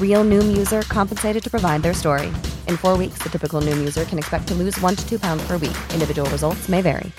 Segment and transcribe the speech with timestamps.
[0.00, 2.26] Real Noom user compensated to provide their story.
[2.68, 5.46] In four weeks, the typical Noom user can expect to lose one to two pounds
[5.46, 5.76] per week.
[5.94, 7.12] Individual results may vary.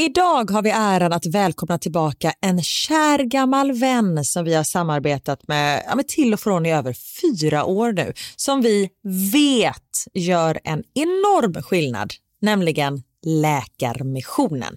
[0.00, 5.48] Idag har vi äran att välkomna tillbaka en kär gammal vän som vi har samarbetat
[5.48, 8.88] med, ja, med till och från i över fyra år nu, som vi
[9.32, 14.76] vet gör en enorm skillnad, nämligen Läkarmissionen.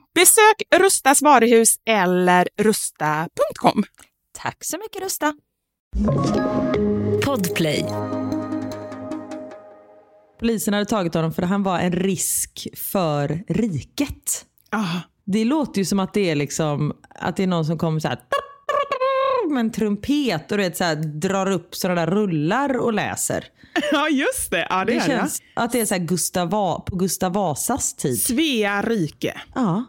[0.15, 3.83] Besök Rustas varuhus eller rusta.com.
[4.37, 5.33] Tack så mycket Rusta.
[7.25, 7.85] Podplay.
[10.39, 14.45] Polisen hade tagit honom för han var en risk för riket.
[14.69, 17.99] Ah, Det låter ju som att det är liksom att det är någon som kommer
[17.99, 18.19] så här
[19.51, 23.45] med en trumpet och du vet, så här, drar upp sådana där rullar och läser.
[23.91, 24.67] ja, just det.
[24.69, 26.49] Ja, det, Det, är känns att det är så här Gustav
[26.79, 28.01] på Gustav Vasas det.
[28.01, 28.21] tid.
[28.21, 29.41] Svea rike.
[29.55, 29.85] Ja,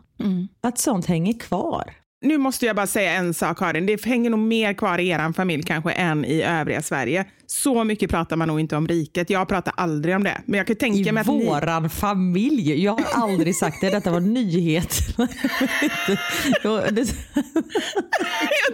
[0.60, 1.94] att sånt hänger kvar.
[2.22, 3.86] Nu måste jag bara säga en sak, Karin.
[3.86, 7.24] Det hänger nog mer kvar i er familj kanske än i övriga Sverige.
[7.46, 9.30] Så mycket pratar man nog inte om riket.
[9.30, 10.40] Jag pratar aldrig om det.
[10.46, 11.46] Men jag kan tänka I mig att ni...
[11.46, 12.84] våran familj.
[12.84, 13.90] Jag har aldrig sagt det.
[13.90, 14.98] Detta var nyhet.
[16.62, 16.84] Jag-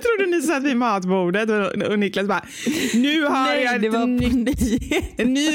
[0.03, 1.49] trodde ni satt vid matbordet
[1.91, 2.45] och, Niklas bara,
[2.95, 5.05] nu har Nej, jag det var nyhet.
[5.17, 5.51] en ny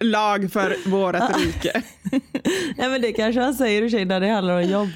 [0.00, 1.82] lag för vårat rike.
[2.76, 4.88] Nej, men det kanske han säger och när det handlar om jobb.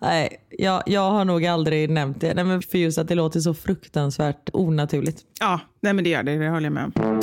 [0.00, 2.34] Nej, jag, jag har nog aldrig nämnt det.
[2.34, 5.22] Nej, men för just att det låter så fruktansvärt onaturligt.
[5.40, 6.36] Ja, nej men det gör det.
[6.36, 7.22] Det håller jag med om.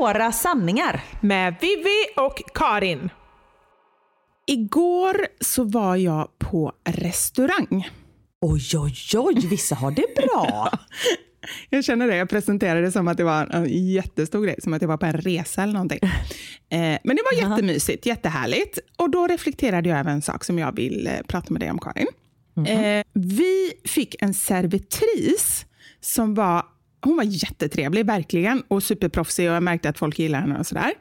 [0.00, 1.00] Våra sanningar.
[1.20, 3.10] Med Vivi och Karin.
[4.50, 7.88] Igår så var jag på restaurang.
[8.40, 10.70] Oj, oj, oj, vissa har det bra.
[11.70, 14.82] Jag känner det, jag presenterade det som att det var en jättestor grej, som att
[14.82, 15.98] jag var på en resa eller någonting.
[16.70, 18.78] Eh, men det var jättemysigt, jättehärligt.
[18.96, 21.78] Och då reflekterade jag över en sak som jag vill eh, prata med dig om,
[21.78, 22.06] Karin.
[22.66, 25.66] Eh, vi fick en servitris
[26.00, 26.62] som var
[27.00, 30.92] hon var jättetrevlig, verkligen, och superproffsig och jag märkte att folk gillade henne och sådär.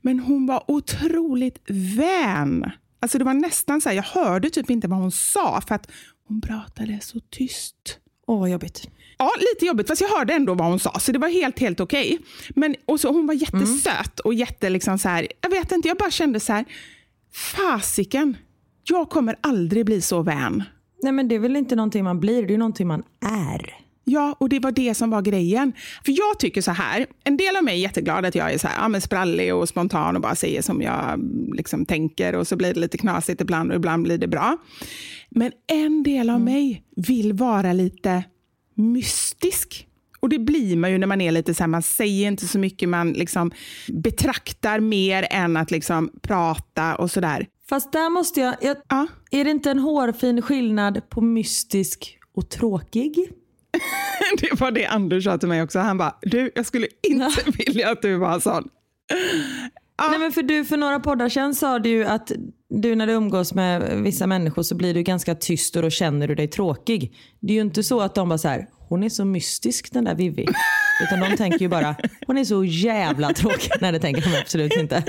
[0.00, 2.70] Men hon var otroligt vän.
[3.04, 5.90] Alltså det var nästan så här, jag hörde typ inte vad hon sa för att
[6.28, 7.98] hon pratade så tyst.
[8.26, 8.88] Åh, vad jobbigt.
[9.18, 11.80] Ja, lite jobbigt, fast jag hörde ändå vad hon sa, så det var helt, helt
[11.80, 12.18] okej.
[12.50, 15.96] Men och så, hon var jättesöt och jätte liksom så här, jag vet inte, jag
[15.96, 16.64] bara kände så här,
[17.32, 18.36] fasiken,
[18.84, 20.62] jag kommer aldrig bli så vän.
[21.02, 23.83] Nej, men det är väl inte någonting man blir, det är någonting man är.
[24.04, 25.72] Ja, och det var det som var grejen.
[26.04, 28.68] För jag tycker så här, en del av mig är jätteglad att jag är så
[28.68, 32.46] här, ja, men sprallig och spontan och bara säger som jag mm, liksom tänker och
[32.46, 34.56] så blir det lite knasigt ibland och ibland blir det bra.
[35.30, 38.24] Men en del av mig vill vara lite
[38.74, 39.86] mystisk.
[40.20, 42.58] Och det blir man ju när man är lite så här, man säger inte så
[42.58, 43.50] mycket, man liksom
[43.88, 47.46] betraktar mer än att liksom prata och sådär.
[47.68, 49.06] Fast där måste jag, jag Ja.
[49.30, 53.28] är det inte en hårfin skillnad på mystisk och tråkig?
[54.40, 55.78] Det var det Anders sa till mig också.
[55.78, 58.68] Han bara, du, jag skulle inte vilja att du var sån.
[60.10, 62.32] Nej, men för, du, för några poddar sen sa du ju att
[62.68, 66.28] du när du umgås med vissa människor så blir du ganska tyst och då känner
[66.28, 67.16] du dig tråkig.
[67.40, 70.04] Det är ju inte så att de bara så här, hon är så mystisk den
[70.04, 70.46] där Vivi.
[71.02, 73.70] Utan de tänker ju bara, hon är så jävla tråkig.
[73.80, 75.04] Nej det tänker de absolut inte.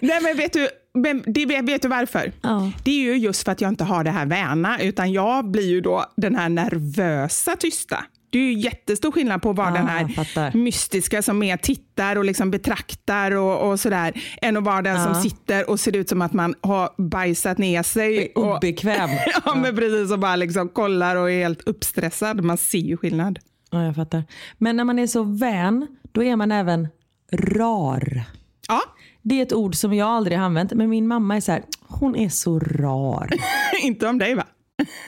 [0.00, 2.32] Nej men vet du, men det, vet du varför?
[2.42, 2.72] Ja.
[2.84, 5.68] Det är ju just för att jag inte har det här väna, utan jag blir
[5.70, 8.04] ju då den här nervösa tysta.
[8.30, 12.16] Det är ju jättestor skillnad på att vara Ah, den här mystiska som mer tittar
[12.16, 15.04] och liksom betraktar och, och sådär, än att vara den Ja.
[15.04, 18.32] som sitter och ser ut som att man har bajsat ner sig.
[18.34, 19.10] Och, obekväm.
[19.44, 22.44] ja, men precis, och bara liksom kollar och är helt uppstressad.
[22.44, 23.38] Man ser ju skillnad.
[23.70, 24.24] Ja, jag fattar.
[24.58, 26.88] Men när man är så vän, då är man även
[27.32, 28.22] rar.
[28.68, 28.80] Ja,
[29.24, 31.62] Det är ett ord som jag aldrig har använt, men min mamma är så här,
[31.80, 33.30] hon är så rar.
[33.82, 34.46] inte om dig va?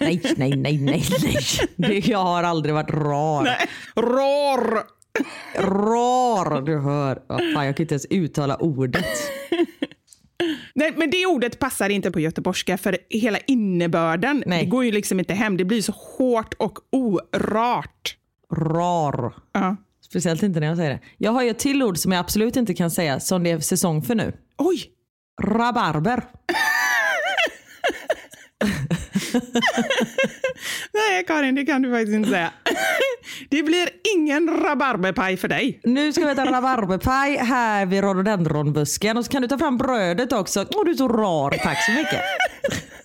[0.00, 1.36] Nej, nej, nej, nej, nej.
[1.76, 3.42] Det, jag har aldrig varit rar.
[3.42, 3.68] Nej.
[3.96, 4.82] Ror!
[5.58, 7.16] Rar, du hör.
[7.28, 9.06] Oh, fan, jag kan inte ens uttala ordet.
[10.74, 14.42] Nej, men det ordet passar inte på göteborgska för hela innebörden.
[14.46, 14.64] Nej.
[14.64, 15.56] Det går ju liksom inte hem.
[15.56, 18.16] Det blir så hårt och orart.
[18.54, 19.34] Rar.
[19.52, 19.76] Ja.
[20.08, 21.00] Speciellt inte när jag säger det.
[21.18, 23.60] Jag har ju ett till ord som jag absolut inte kan säga som det är
[23.60, 24.32] säsong för nu.
[24.58, 24.84] Oj!
[25.42, 26.22] Rabarber.
[30.92, 32.52] Nej, Karin, det kan du faktiskt inte säga.
[33.50, 35.80] Det blir ingen rabarberpaj för dig.
[35.84, 40.32] Nu ska vi äta rabarberpaj här vid rhododendronbusken och så kan du ta fram brödet
[40.32, 40.66] också.
[40.74, 41.50] Åh, du är så rar.
[41.50, 42.20] Tack så mycket.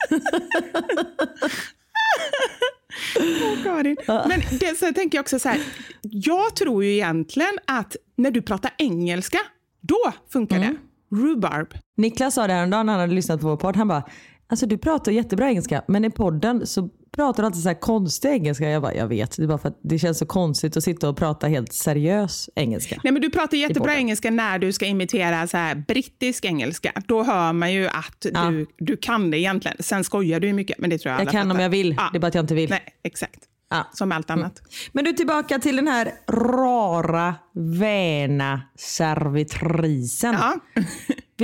[3.20, 3.98] Åh, Karin.
[4.08, 5.60] Men det, så tänker jag också så här.
[6.02, 9.38] Jag tror ju egentligen att när du pratar engelska,
[9.82, 10.76] då funkar det.
[11.16, 11.68] Rhubarb.
[11.98, 13.76] Niklas sa det häromdagen när han hade lyssnat på vår podd.
[13.76, 14.04] Han bara,
[14.50, 18.70] alltså du pratar jättebra engelska men i podden så pratar alltid så här konstig engelska.
[18.70, 19.38] Jag bara, jag vet.
[19.38, 22.50] Det är bara för att det känns så konstigt att sitta och prata helt seriös
[22.56, 23.00] engelska.
[23.04, 26.92] Nej, men du pratar jättebra engelska när du ska imitera så här brittisk engelska.
[27.08, 28.46] Då hör man ju att Ja.
[28.50, 29.78] du, du kan det egentligen.
[29.80, 31.62] Sen skojar du ju mycket, men det tror jag Jag alla kan om fattar.
[31.64, 31.96] jag vill.
[31.98, 32.10] Ja.
[32.12, 32.70] Det är bara att jag inte vill.
[32.70, 33.40] Nej, exakt.
[33.70, 33.88] Ja.
[33.94, 34.62] Som allt annat.
[34.92, 37.36] Men du tillbaka till den här rara,
[37.80, 40.34] väna servitrisen.
[40.40, 40.54] Ja.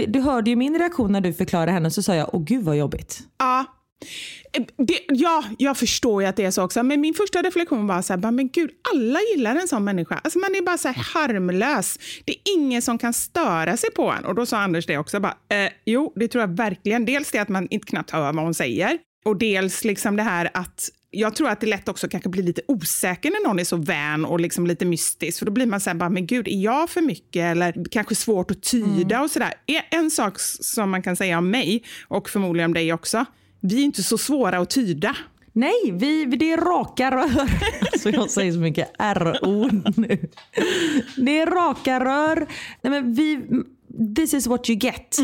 [0.08, 2.78] Du hörde ju min reaktion när du förklarade henne så sa jag, åh gud vad
[2.78, 3.20] jobbigt.
[3.38, 3.66] Ja.
[4.54, 6.84] Eh, Det, ja, jag förstår ju att det är så också.
[6.84, 10.22] Men min första reflektion var så här, men gud, alla gillar en sån människa.
[10.24, 12.00] Alltså man är bara så här harmlös.
[12.26, 14.26] Det är ingen som kan störa sig på en.
[14.26, 15.20] Och då sa Anders det också.
[15.20, 17.06] Bara, eh, jo, det tror jag verkligen.
[17.06, 18.98] Dels det att man inte knappt hör vad hon säger.
[19.26, 22.62] Och dels liksom det här att jag tror att det lätt också kanske blir lite
[22.68, 25.40] osäker när någon är så vän och liksom lite mystisk.
[25.40, 27.42] För då blir man så här, bara, men gud, är jag för mycket?
[27.42, 29.54] Eller kanske svårt att tyda och sådär.
[29.92, 33.26] En sak som man kan säga om mig, och förmodligen om dig också,
[33.62, 35.16] vi är inte så svåra att tyda.
[35.54, 37.50] Nej, vi, det är raka rör.
[37.92, 40.30] Alltså jag säger så mycket R-ord nu.
[41.18, 42.48] Det är raka rör.
[42.82, 43.40] Nej, men vi,
[44.16, 45.18] this is what you get.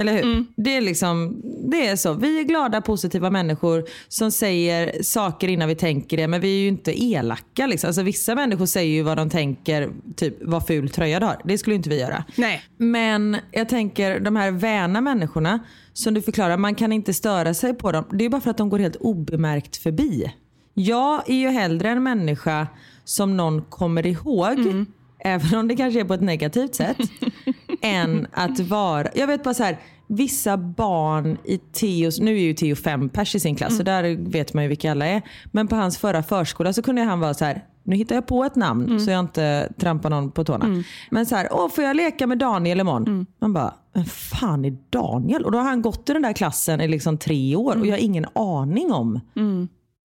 [0.00, 0.44] Eller hur?
[0.56, 1.42] Det, är liksom,
[1.72, 2.12] det är så.
[2.14, 6.28] Vi är glada, positiva människor som säger saker innan vi tänker det.
[6.28, 7.66] Men vi är ju inte elaka.
[7.66, 7.88] Liksom.
[7.88, 11.40] Alltså, vissa människor säger ju vad de tänker, typ vad ful tröja du har.
[11.44, 12.24] Det skulle inte vi göra.
[12.36, 12.62] Nej.
[12.76, 15.60] Men jag tänker de här väna människorna
[15.92, 18.04] som du förklarar, man kan inte störa sig på dem.
[18.10, 20.32] Det är bara för att de går helt obemärkt förbi.
[20.74, 22.66] Jag är ju hellre en människa
[23.04, 24.86] som någon kommer ihåg,
[25.24, 26.98] även om det kanske är på ett negativt sätt,
[27.82, 29.08] än att vara...
[29.14, 29.78] Jag vet bara så här,
[30.12, 34.30] vissa barn i Teos, nu är ju Teo fem pers i sin klass så där
[34.30, 35.22] vet man ju vilka alla är.
[35.44, 38.44] Men på hans förra förskola så kunde han vara så här, nu hittar jag på
[38.44, 40.84] ett namn så jag inte trampar någon på tårna.
[41.10, 43.26] Men så här, åh får jag leka med Daniel imorgon?
[43.40, 45.44] Man bara, vem fan är Daniel?
[45.44, 47.92] Och då har han gått i den där klassen i liksom tre år och jag
[47.92, 49.20] har ingen aning om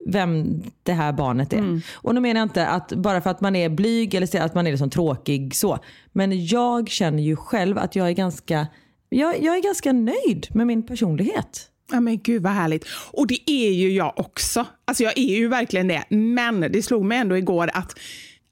[0.06, 1.80] vem det här barnet är.
[1.94, 4.66] Och nu menar jag inte att bara för att man är blyg eller att man
[4.66, 5.78] är liksom tråkig så.
[6.12, 8.66] Men jag känner ju själv att jag är ganska,
[9.08, 11.68] jag, jag är ganska nöjd med min personlighet.
[11.92, 12.86] Ja, men gud vad härligt.
[13.12, 14.66] Och det är ju jag också.
[14.84, 16.04] Alltså jag är ju verkligen det.
[16.10, 17.98] Men det slog mig ändå igår att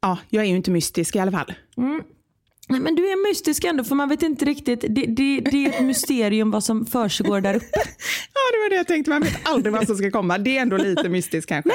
[0.02, 1.52] ja, jag är ju inte mystisk i alla fall.
[2.68, 4.80] Nej, Men du är mystisk ändå för man vet inte riktigt.
[4.80, 7.66] Det, det, det är ett mysterium vad som försiggår där uppe.
[8.34, 9.10] Ja, det var det jag tänkte.
[9.10, 10.38] Man vet aldrig vad som ska komma.
[10.38, 11.70] Det är ändå lite mystiskt kanske.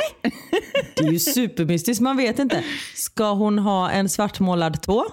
[0.96, 2.64] Det är ju supermystiskt, man vet inte.
[2.96, 5.06] Ska hon ha en svartmålad tå?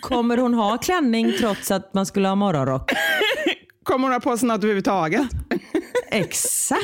[0.00, 2.92] Kommer hon ha klänning trots att man skulle ha morgonrock?
[3.82, 5.22] Kommer hon ha på sig något överhuvudtaget?
[6.10, 6.82] Exakt!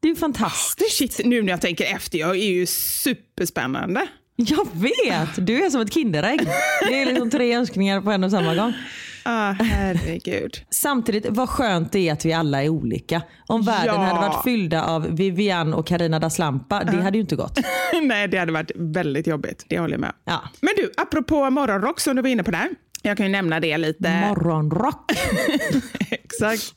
[0.00, 0.96] Det är ju fantastiskt.
[0.96, 4.06] Shit, nu när jag tänker efter, jag är ju superspännande.
[4.36, 5.46] Jag vet!
[5.46, 6.40] Du är som ett Kinderägg.
[6.88, 8.72] Det är liksom tre önskningar på en och samma gång.
[9.28, 10.56] Ah, herregud.
[10.70, 13.22] Samtidigt, vad skönt det är att vi alla är olika.
[13.46, 14.00] Om världen Ja.
[14.00, 17.58] hade varit fyllda av Vivian och Karina da Slampa, det hade ju inte gått.
[18.02, 19.64] Nej, det hade varit väldigt jobbigt.
[19.68, 20.12] Det håller jag med.
[20.24, 20.42] Ja.
[20.60, 22.68] Men du, apropå morgonrock som du var inne på där.
[23.06, 24.20] Jag kan ju nämna det lite.
[24.28, 25.12] Morgonrock.
[26.10, 26.74] Exakt.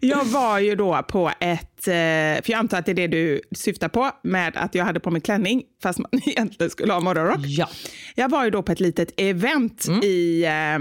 [0.00, 3.40] jag var ju då på ett, eh, för jag antar att det är det du
[3.56, 7.38] syftar på med att jag hade på mig klänning fast man egentligen skulle ha morgonrock.
[7.42, 7.68] Ja.
[8.14, 10.00] Jag var ju då på ett litet event Mm.
[10.02, 10.78] i eh,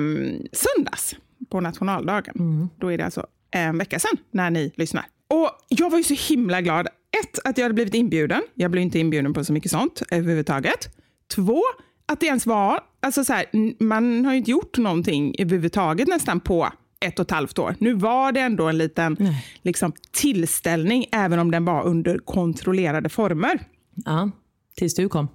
[0.58, 1.16] söndags
[1.52, 2.36] på nationaldagen.
[2.40, 2.70] Mm.
[2.80, 5.06] Då är det alltså en vecka sedan när ni lyssnar.
[5.30, 6.88] Och jag var ju så himla glad.
[7.24, 8.42] Ett, att jag hade blivit inbjuden.
[8.54, 10.90] Jag blev inte inbjuden på så mycket sånt överhuvudtaget.
[11.36, 11.62] Två,
[12.06, 13.46] att det ens var, alltså så här,
[13.84, 16.70] man har ju inte gjort någonting överhuvudtaget nästan på
[17.00, 17.76] ett och ett halvt år.
[17.80, 19.18] Nu var det ändå en liten
[19.62, 23.60] liksom, tillställning, även om den var under kontrollerade former.
[24.06, 24.32] ja.
[24.78, 25.28] Tills du kom.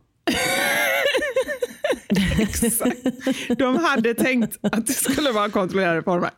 [3.59, 6.31] De hade tänkt att det skulle vara kontrollerade former.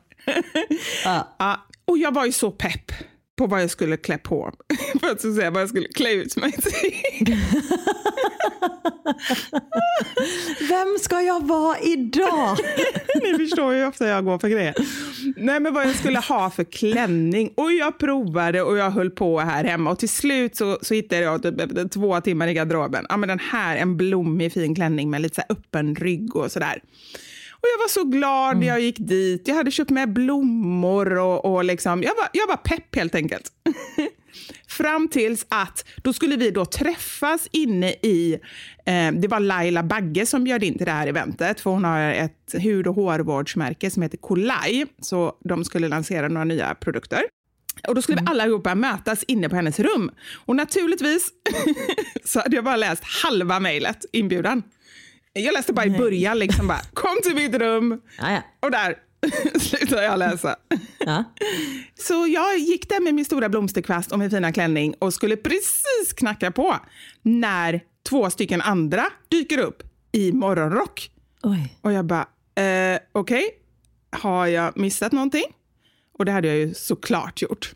[1.04, 1.36] Ja.
[1.38, 2.92] Ja, och jag var ju så pepp
[3.38, 4.52] på vad jag skulle klä på
[5.00, 7.36] För att säga vad jag skulle klä ut mig till.
[10.68, 12.56] Vem ska jag vara idag?
[13.22, 14.74] Ni förstår ju hur ofta jag går för grejer.
[15.36, 17.52] Nej, men vad jag skulle ha för klänning.
[17.56, 19.90] Och jag provade och jag höll på här hemma.
[19.90, 23.06] Och till slut så, så hittade jag typ två timmar i garderoben.
[23.08, 26.82] Ja, men den här, en blommig fin klänning med lite så öppen rygg och sådär.
[27.62, 29.48] Och jag var så glad när jag gick dit.
[29.48, 33.52] Jag hade köpt med blommor och, och liksom, jag, var, jag var pepp helt enkelt.
[34.68, 38.38] Fram tills att då skulle vi då träffas inne i,
[38.86, 42.00] eh, det var Laila Bagge som bjöd in till det här eventet, för hon har
[42.00, 47.22] ett hud och hårvårdsmärke som heter Kolaj, så de skulle lansera några nya produkter.
[47.88, 50.10] Och då skulle vi allihopa mötas inne på hennes rum.
[50.46, 51.30] Och naturligtvis
[52.24, 54.62] så hade jag bara läst halva mejlet, inbjudan.
[55.32, 58.00] Jag läste bara i början, liksom bara, kom till mitt rum.
[58.18, 58.42] Ja, ja.
[58.60, 58.96] Och där
[59.58, 60.56] slutade jag läsa.
[60.98, 61.24] Ja.
[61.94, 66.12] Så jag gick där med min stora blomsterkvast och min fina klänning och skulle precis
[66.16, 66.76] knacka på
[67.22, 71.10] när två stycken andra dyker upp i morgonrock.
[71.42, 71.78] Oj.
[71.80, 72.26] Och jag bara,
[72.64, 73.48] eh, okej,
[74.10, 75.44] har jag missat någonting?
[76.18, 77.72] Och det hade jag ju såklart gjort.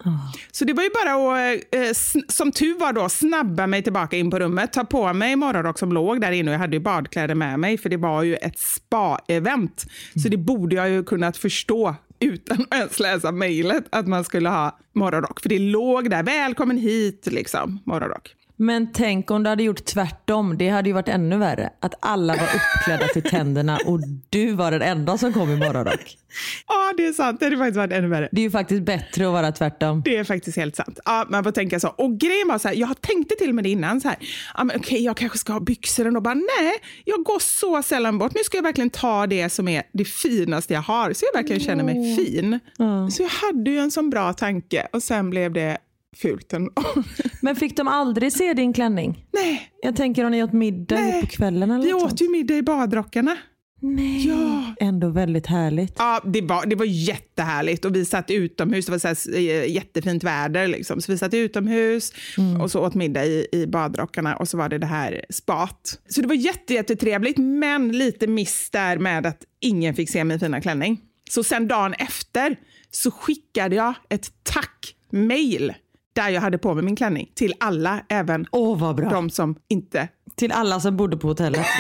[0.53, 4.17] Så det var ju bara att, eh, sn- som tur var då, snabba mig tillbaka
[4.17, 6.81] in på rummet, ta på mig morgonrock som låg där inne och jag hade ju
[6.83, 9.87] badkläder med mig för det var ju ett spa-event.
[10.23, 14.49] Så det borde jag ju kunnat förstå utan att ens läsa mejlet att man skulle
[14.49, 15.41] ha morgonrock.
[15.41, 18.35] För det låg där, välkommen hit liksom, morgonrock.
[18.57, 20.59] Men tänk om du hade gjort tvärtom.
[20.59, 21.71] Det hade ju varit ännu värre.
[21.81, 26.17] Att alla var uppklädda till tänderna och du var den enda som kom i morgonrock.
[26.69, 27.41] Ja, det är sant.
[27.41, 28.29] Det hade faktiskt varit ännu värre.
[28.33, 30.03] Det är ju faktiskt bättre att vara tvärtom.
[30.05, 31.01] Det är faktiskt helt sant.
[31.05, 31.89] Ja, man får tänka så.
[31.89, 34.17] Och grejen var så här, jag tänkte till med det innan så här,
[34.57, 36.21] ja, men okej, jag kanske ska ha byxor ändå.
[36.21, 36.73] Bara, nej,
[37.05, 38.35] jag går så sällan bort.
[38.35, 41.61] Nu ska jag verkligen ta det som är det finaste jag har, så jag verkligen
[41.63, 42.59] känner mig fin.
[43.13, 45.79] Så jag hade ju en sån bra tanke och sen blev det
[46.17, 46.73] fult ändå.
[47.43, 49.25] Men fick de aldrig se din klänning?
[49.33, 51.21] nej, Jag tänker om ni åt middag Nej.
[51.21, 53.37] på kvällen eller vi något åt ju middag i badrockarna.
[53.81, 54.29] Nej.
[54.29, 54.75] Ja.
[54.81, 55.95] Ändå väldigt härligt.
[55.99, 58.87] Ja, det var, det var jättehärligt och vi satt utomhus.
[58.87, 60.67] Det var så här, eh, jättefint väder.
[60.67, 61.01] Liksom.
[61.01, 62.13] Så vi satt utomhus
[62.63, 66.01] och så åt middag i, i badrockarna och så var det det här spat.
[66.09, 70.41] Så det var jätte, jättetrevligt, men lite miss där med att ingen fick se min
[70.41, 71.01] fina klänning.
[71.31, 72.57] Så sen dagen efter
[72.91, 75.75] så skickade jag ett tack-mail
[76.17, 79.11] där jag hade på mig min klänning till alla, även Åh vad bra.
[79.11, 81.67] de som inte Till alla som bodde på hotellet.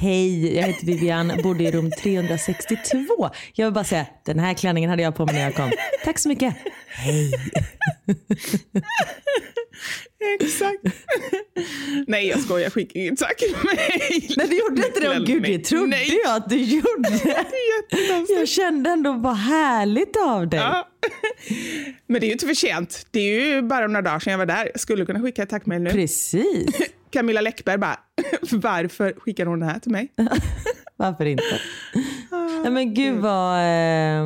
[0.00, 3.30] Hej, jag heter Vivian, bodde i rum 362.
[3.54, 5.70] Jag vill bara säga, den här klänningen hade jag på mig när jag kom.
[6.04, 6.54] Tack så mycket.
[7.00, 7.32] Hej.
[10.40, 10.78] Exakt.
[12.06, 12.62] Nej, jag skojar.
[12.62, 14.34] Jag skickar inget tack-mail.
[14.36, 15.24] Nej, du gjorde inte det.
[15.26, 16.20] Gud, det trodde Nej.
[16.24, 17.46] jag att du gjorde.
[18.28, 20.60] Jag kände ändå vad härligt av dig.
[20.60, 20.88] Ja.
[22.06, 23.06] Men det är ju inte för sent.
[23.10, 24.70] Det är ju bara några dagar sedan jag var där.
[24.72, 25.90] Jag skulle kunna skicka ett tackmail nu.
[25.90, 26.80] Precis.
[27.10, 27.98] Camilla Läckberg bara,
[28.52, 30.12] varför skickar hon det här till mig?
[30.96, 31.60] Varför inte?
[32.62, 34.24] Nej, men gud vad eh,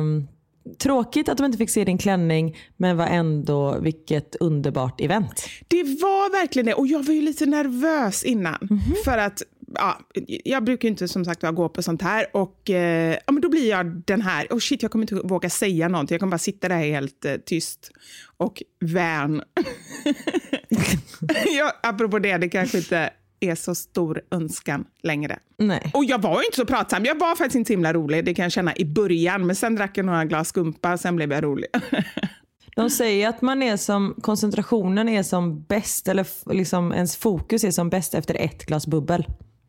[0.77, 5.47] tråkigt att de inte fick se din klänning men var ändå vilket underbart event.
[5.67, 6.73] Det var verkligen det.
[6.73, 8.81] Och jag var ju lite nervös innan.
[9.05, 9.41] För att
[9.73, 9.99] ja,
[10.43, 12.25] jag brukar inte som sagt gå på sånt här.
[12.33, 15.49] Och eh, ja, men då blir jag den här, oh shit jag kommer inte våga
[15.49, 16.15] säga någonting.
[16.15, 17.91] Jag kommer bara sitta där helt eh, tyst
[18.37, 19.41] och vän.
[21.83, 25.39] apropå det, det kanske inte är så stor önskan längre.
[25.57, 25.91] Nej.
[25.93, 27.05] Och jag var ju inte så pratsam.
[27.05, 29.45] Jag var faktiskt inte så himla rolig, det kan jag känna i början.
[29.45, 31.67] Men sen drack jag några glas skumpa, sen blev jag rolig.
[32.75, 37.71] De säger att man är som, koncentrationen är som bäst, eller liksom ens fokus är
[37.71, 39.25] som bäst efter ett glas bubbel.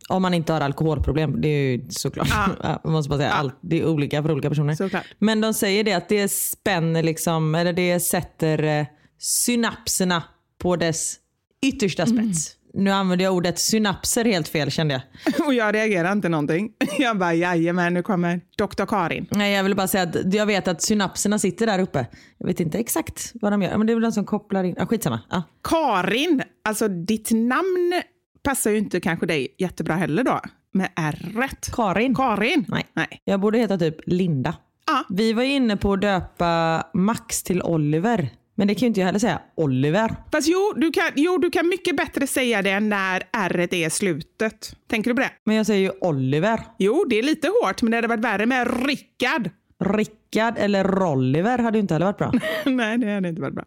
[0.09, 1.41] Om man inte har alkoholproblem.
[1.41, 2.29] Det är ju såklart.
[2.31, 2.79] Ja.
[2.83, 4.75] Jag måste bara säga, allt, det är olika för olika personer.
[4.75, 5.05] Såklart.
[5.19, 8.87] Men de säger det att det spänner liksom, eller det sätter eh,
[9.19, 10.23] synapserna
[10.59, 11.17] på dess
[11.63, 12.56] yttersta spets.
[12.77, 15.03] Nu använder jag ordet synapser helt fel kände jag.
[15.47, 16.73] Och jag reagerar inte någonting.
[16.99, 19.27] Jag bara, jajamän, nu kommer doktor Karin.
[19.31, 22.07] Nej, jag vill bara säga att jag vet att synapserna sitter där uppe.
[22.39, 24.75] Jag vet inte exakt vad de gör, men det är väl de som kopplar in.
[24.79, 25.21] Ah, skitsamma.
[25.31, 25.43] Ja.
[25.65, 28.03] Karin, alltså ditt namn
[28.43, 30.41] passar ju inte kanske dig jättebra heller då.
[30.73, 32.15] Med r Karin.
[32.15, 32.65] Karin?
[32.69, 32.87] Nej.
[32.93, 33.23] Nej.
[33.25, 34.55] Jag borde heta typ Linda.
[34.87, 35.05] Ja.
[35.09, 38.31] Vi var inne på att döpa Max till Oliver.
[38.59, 39.41] Men det kan ju inte jag heller säga.
[39.55, 40.17] Oliver.
[40.33, 44.77] Fast jo du, kan, jo, du kan mycket bättre säga det när r är slutet.
[44.89, 45.31] Tänker du på det?
[45.45, 46.61] Men jag säger ju Oliver.
[46.79, 49.51] Jo, det är lite hårt, men det hade varit värre med Rickard.
[49.85, 52.33] Rickard eller Rolliver hade ju inte heller varit bra.
[52.65, 53.65] Nej, det hade inte varit bra.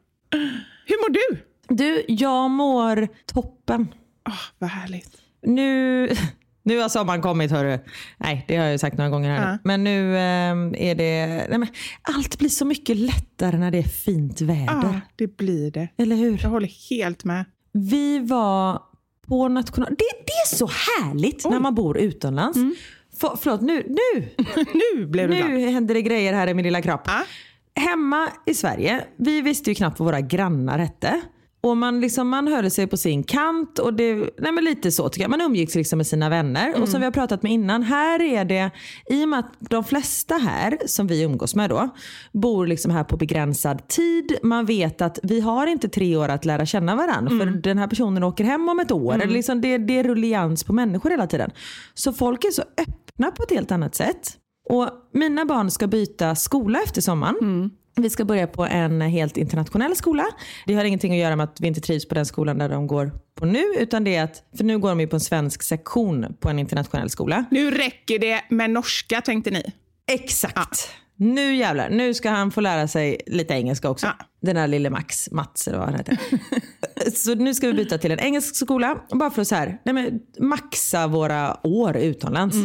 [0.85, 1.37] Hur mår du?
[1.75, 3.87] Du, jag mår toppen.
[4.27, 5.17] Åh, vad härligt.
[5.41, 6.09] Nu,
[6.69, 7.79] nu har sommaren kommit hörru.
[8.17, 9.51] Nej, det har jag ju sagt några gånger här.
[9.51, 9.57] Ja.
[9.63, 11.45] Men nu eh, är det...
[11.49, 11.67] Nej, men
[12.01, 14.65] allt blir så mycket lättare när det är fint väder.
[14.67, 15.87] Ja, det blir det.
[15.97, 16.39] Eller hur?
[16.43, 17.45] Jag håller helt med.
[17.71, 18.81] Vi var
[19.27, 19.89] på national...
[19.89, 22.59] Det, det är så härligt när man bor utomlands.
[23.19, 24.29] För, förlåt, nu, nu,
[24.95, 25.49] nu blev du glad.
[25.49, 27.01] nu händer det grejer här i min lilla kropp.
[27.05, 27.23] Ja.
[27.75, 31.21] Hemma i Sverige, vi visste ju knappt vad våra grannar hette.
[31.61, 35.09] Och man, liksom, man hörde sig på sin kant och det, nej men lite så
[35.09, 35.29] tycker jag.
[35.29, 36.81] Man umgicks liksom med sina vänner.
[36.81, 38.71] Och som vi har pratat med innan, här är det,
[39.09, 41.89] i och med att de flesta här som vi umgås med då,
[42.33, 44.37] bor liksom här på begränsad tid.
[44.43, 47.87] Man vet att vi har inte tre år att lära känna varandra för den här
[47.87, 49.13] personen åker hem om ett år.
[49.13, 51.51] Eller Liksom det, det är rullians på människor hela tiden.
[51.93, 54.33] Så folk är så öppna på ett helt annat sätt.
[54.69, 57.71] Och mina barn ska byta skola efter sommaren.
[57.95, 60.25] Vi ska börja på en helt internationell skola.
[60.65, 62.87] Det har ingenting att göra med att vi inte trivs på den skolan där de
[62.87, 63.63] går på nu.
[63.77, 66.59] Utan det är att, för nu går de ju på en svensk sektion på en
[66.59, 67.45] internationell skola.
[67.51, 69.73] Nu räcker det med norska tänkte ni.
[70.11, 70.89] Exakt.
[71.15, 74.07] Nu jävlar, nu ska han få lära sig lite engelska också.
[74.07, 74.25] Ja.
[74.41, 76.17] Den där lille Max, Mats eller vad han heter.
[77.15, 78.97] så nu ska vi byta till en engelsk skola.
[79.11, 82.55] Bara för att så här, nej men, maxa våra år utomlands.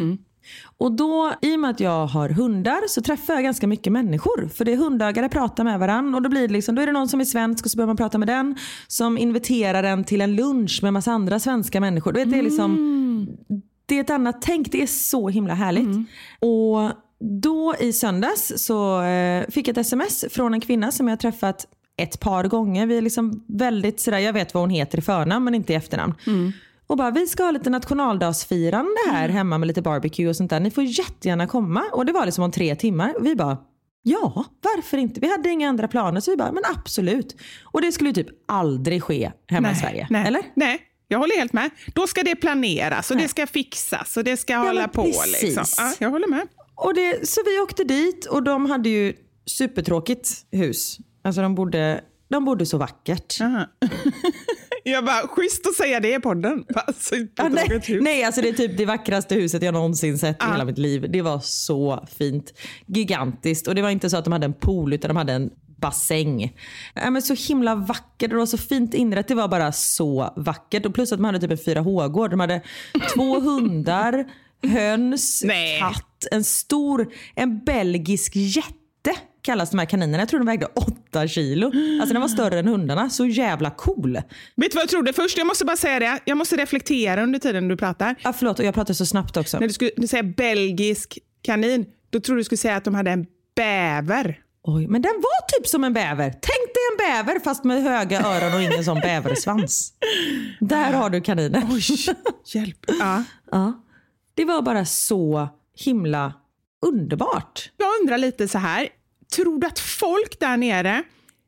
[0.78, 4.48] Och då, i och med att jag har hundar så träffar jag ganska mycket människor.
[4.48, 6.92] För det är hundägare pratar med varandra och då blir det liksom, då är det
[6.92, 8.56] någon som är svensk och så börjar man prata med den.
[8.86, 12.12] Som inviterar en till en lunch med massa andra svenska människor.
[12.12, 13.26] Du vet, det är liksom,
[13.86, 14.72] det är ett annat tänk.
[14.72, 15.88] Det är så himla härligt.
[16.40, 16.90] Och
[17.42, 21.16] då i söndags så eh, fick jag ett sms från en kvinna som jag har
[21.16, 22.86] träffat ett par gånger.
[22.86, 25.76] Vi är liksom väldigt sådär, jag vet vad hon heter i förnamn men inte i
[25.76, 26.14] efternamn.
[26.86, 30.60] Och bara, vi ska ha lite nationaldagsfirande här hemma med lite barbecue och sånt där.
[30.60, 31.84] Ni får jättegärna komma.
[31.92, 33.14] Och det var liksom om tre timmar.
[33.20, 33.58] Vi bara,
[34.02, 35.20] ja varför inte?
[35.20, 37.36] Vi hade inga andra planer så vi bara, men absolut.
[37.64, 40.06] Och det skulle ju typ aldrig ske hemma i Sverige.
[40.10, 40.42] nej, Eller?
[40.54, 41.70] Nej, jag håller helt med.
[41.94, 45.02] Då ska det planeras och det ska fixas och det ska hålla men på.
[45.02, 45.42] precis.
[45.42, 45.64] Liksom.
[45.78, 46.46] Ja, jag håller med.
[46.74, 49.12] Och det, så vi åkte dit och de hade ju
[49.46, 50.98] supertråkigt hus.
[51.24, 53.38] Alltså de bodde, de bodde så vackert.
[54.86, 56.64] Jag bara, schysst att säga det i podden.
[56.74, 60.46] Alltså, Ja, nej, nej, alltså det är typ det vackraste huset jag någonsin sett i
[60.46, 61.06] hela mitt liv.
[61.10, 62.52] Det var så fint.
[62.86, 63.68] Gigantiskt.
[63.68, 66.56] Och det var inte så att de hade en pool utan de hade en bassäng.
[66.94, 69.28] Ja, men så himla vackert och det var så fint inrett.
[69.28, 70.86] Det var bara så vackert.
[70.86, 72.30] Och plus att de hade typ en 4H-gård.
[72.30, 72.60] De hade
[73.14, 74.24] två hundar,
[74.68, 75.78] höns, Nej.
[75.78, 78.74] katt, en stor, en belgisk jätte
[79.44, 80.18] kallas de här kaninerna.
[80.18, 80.66] Jag tror de vägde
[81.10, 81.66] 8 kilo.
[82.00, 83.10] Alltså den var större än hundarna.
[83.10, 84.12] Så jävla cool.
[84.56, 85.38] Vet du vad jag trodde först?
[85.38, 86.20] Jag måste bara säga det.
[86.24, 88.14] Jag måste reflektera under tiden du pratar.
[88.22, 89.58] Ja, förlåt, och jag pratar så snabbt också.
[89.58, 93.26] När du skulle säga belgisk kanin, då trodde du skulle säga att de hade en
[93.56, 94.40] bäver.
[94.62, 96.30] Oj, men den var typ som en bäver.
[96.30, 99.92] Tänk dig en bäver fast med höga öron och ingen sån bäversvans.
[100.60, 101.80] Där har du kaninen.
[102.54, 102.84] Hjälp.
[103.00, 103.24] Ja.
[103.50, 103.84] Ja.
[104.34, 105.48] Det var bara så
[105.84, 106.32] himla
[106.86, 107.70] underbart.
[107.76, 108.88] Jag undrar lite så här.
[109.34, 111.02] Tror du att folk där nere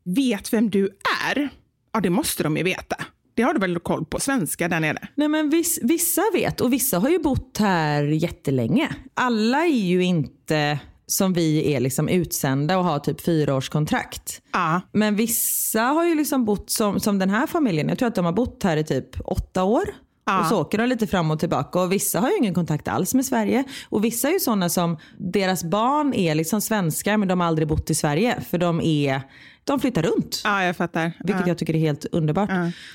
[0.04, 0.84] vet vem du
[1.24, 1.48] är?
[1.92, 2.96] Ja, det måste de ju veta.
[3.34, 5.08] Det har du väl koll på, svenskar där nere?
[5.14, 8.88] Nej, men viss, vissa vet och vissa har ju bott här jättelänge.
[9.14, 14.42] Alla är ju inte som vi är liksom utsända och har typ fyraårskontrakt.
[14.52, 14.80] Ja.
[14.92, 17.88] Men vissa har ju liksom bott som, som den här familjen.
[17.88, 19.84] Jag tror att de har bott här i typ åtta år.
[20.26, 20.40] Ja.
[20.40, 21.80] Och så åker de lite fram och tillbaka.
[21.80, 23.64] Och vissa har ju ingen kontakt alls med Sverige.
[23.88, 27.68] Och vissa är ju sådana som, deras barn är liksom svenskar men de har aldrig
[27.68, 28.40] bott i Sverige.
[28.50, 29.20] För de, är,
[29.64, 30.40] de flyttar runt.
[30.44, 31.12] Ja, jag fattar.
[31.24, 31.48] Vilket ja.
[31.48, 32.50] jag tycker är helt underbart.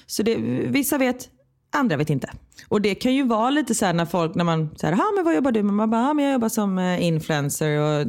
[0.06, 0.36] Så det,
[0.68, 1.30] vissa vet,
[1.76, 2.30] andra vet inte.
[2.68, 5.26] Och det kan ju vara lite så här när folk, när man säger, ha men
[5.26, 5.74] vad jobbar du med?
[5.74, 8.08] Man bara, "Ja, men jag jobbar som eh, influencer och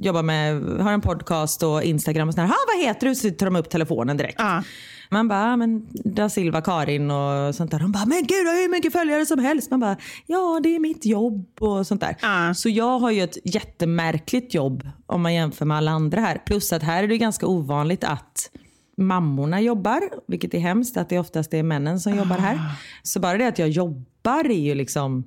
[0.00, 2.46] jobbar med, har en podcast och Instagram och sådär.
[2.46, 3.14] Ha vad heter du?
[3.14, 4.36] Så tar de upp telefonen direkt.
[4.38, 4.62] Ja.
[5.12, 7.78] Man bara, "Ja, men da Silva Karin och sånt där.
[7.78, 9.70] De bara, men gud jag har hur mycket följare som helst.
[9.70, 9.96] Man bara,
[10.26, 12.16] ja det är mitt jobb och sånt där.
[12.22, 12.54] Ja.
[12.54, 16.42] Så jag har ju ett jättemärkligt jobb om man jämför med alla andra här.
[16.46, 18.50] Plus att här är det ganska ovanligt att
[18.96, 22.58] mammorna jobbar, vilket är hemskt att det oftast är männen som jobbar här.
[23.02, 25.24] Så bara det att jag jobbar är ju liksom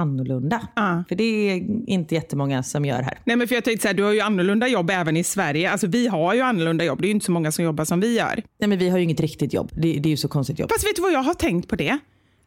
[0.00, 0.68] annorlunda.
[0.74, 1.04] Ah.
[1.08, 3.18] För det är inte jättemånga som gör här.
[3.24, 5.70] Nej, men för jag tänkte så här, du har ju annorlunda jobb även i Sverige.
[5.70, 7.00] Alltså vi har ju annorlunda jobb.
[7.00, 8.42] Det är ju inte så många som jobbar som vi gör.
[8.58, 9.70] Nej men vi har ju inget riktigt jobb.
[9.74, 10.70] Det, det är ju så konstigt jobb.
[10.70, 11.98] Fast vet du vad jag har tänkt på det?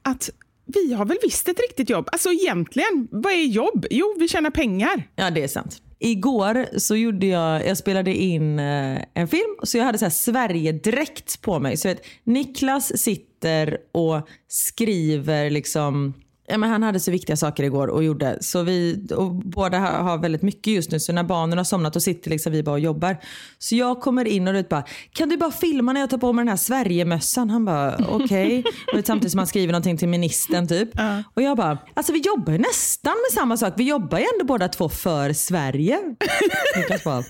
[0.02, 0.30] Att
[0.66, 2.10] vi har väl visst ett riktigt jobb.
[2.12, 3.86] Alltså egentligen, vad är jobb?
[3.90, 5.08] Jo, vi tjänar pengar.
[5.16, 5.82] Ja det är sant.
[6.00, 10.10] Igår så gjorde jag, jag spelade in eh, en film så jag hade så här
[10.10, 11.78] Sverigedräkt på mig.
[11.78, 16.14] Så vet, Niklas sitter och skriver liksom
[16.54, 18.38] Ja, men han hade så viktiga saker igår och gjorde.
[18.42, 21.00] Så vi och båda har, väldigt mycket just nu.
[21.00, 23.18] Så när barnen har somnat och sitter liksom vi bara och jobbar.
[23.60, 26.34] Så jag kommer in och du bara, kan du bara filma när jag tar på
[26.34, 27.50] mig den här Sverigemössan?
[27.50, 28.64] Han bara, okej.
[28.88, 29.04] Okay.
[29.04, 30.90] samtidigt som han skriver någonting till ministern typ.
[31.34, 33.74] Och jag bara, alltså vi jobbar ju nästan med samma sak.
[33.78, 36.00] Vi jobbar ju ändå båda två för Sverige.
[36.78, 37.24] Niklas bara,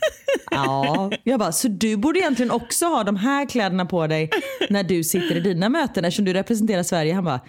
[0.52, 1.12] ja.
[1.24, 4.30] Jag bara, så du borde egentligen också ha de här kläderna på dig
[4.70, 7.14] när du sitter i dina möten eftersom du representerar Sverige.
[7.14, 7.42] Han bara,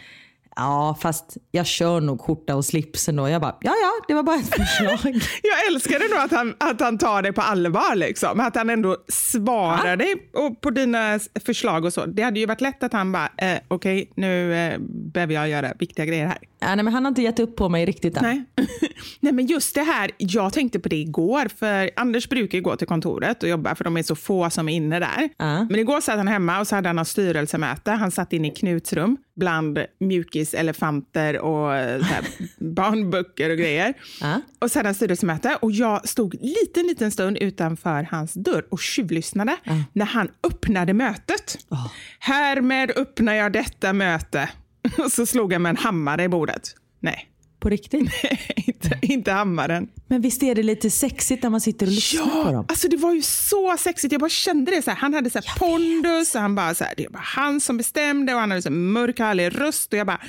[0.56, 3.28] Ja, fast jag kör nog skjorta och slips ändå.
[3.28, 5.14] Jag bara, ja ja, det var bara ett förslag.
[5.42, 7.94] Jag älskar det nog att han, att han tar dig på allvar.
[7.94, 8.40] Liksom.
[8.40, 9.96] Att han ändå svarar ja.
[9.96, 12.06] dig och på dina förslag och så.
[12.06, 15.48] Det hade ju varit lätt att han bara, eh, okej, okay, nu eh, behöver jag
[15.48, 16.38] göra viktiga grejer här.
[16.64, 18.22] Ja, nej, men han har inte gett upp på mig riktigt än.
[18.22, 18.44] Nej.
[19.20, 22.86] nej, men just det här, jag tänkte på det igår, för Anders brukar gå till
[22.86, 25.28] kontoret och jobba, för de är så få som är inne där.
[25.36, 25.64] Ja.
[25.64, 27.90] Men igår satt han hemma och så hade han styrelsemöte.
[27.90, 32.24] Han satt inne i Knuts rum bland mjukis, elefanter och här,
[32.74, 33.94] barnböcker och grejer.
[34.20, 34.40] Ja.
[34.58, 39.56] Och han styrelsemöte och jag stod liten, liten stund utanför hans dörr och tjuvlyssnade
[39.92, 41.58] när han öppnade mötet.
[41.68, 41.86] Oh.
[42.18, 44.48] Härmed öppnar jag detta möte.
[44.98, 46.74] Och så slog han med en hammare i bordet.
[47.00, 47.33] Nej.
[47.64, 48.10] På riktigt?
[48.56, 49.88] inte, inte hammaren.
[50.08, 52.64] Men visst är det lite sexigt när man sitter och lyssnar ja, på dem?
[52.68, 54.12] alltså det var ju så sexigt.
[54.12, 54.82] Jag bara kände det.
[54.82, 54.98] Så här.
[54.98, 58.34] Han hade så här pondus och han bara så här, det var han som bestämde
[58.34, 60.20] och han hade så här mörk härlig röst och jag bara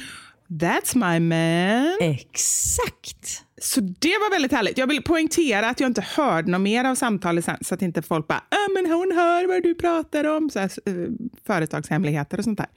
[0.48, 1.98] That's my man.
[2.02, 3.44] Exakt.
[3.62, 4.78] Så det var väldigt härligt.
[4.78, 8.02] Jag vill poängtera att jag inte hörde något mer av samtalet sen, så att inte
[8.02, 11.10] folk bara ah, men hon hör vad du pratar om, så här, uh,
[11.48, 12.68] företagshemligheter och sånt där.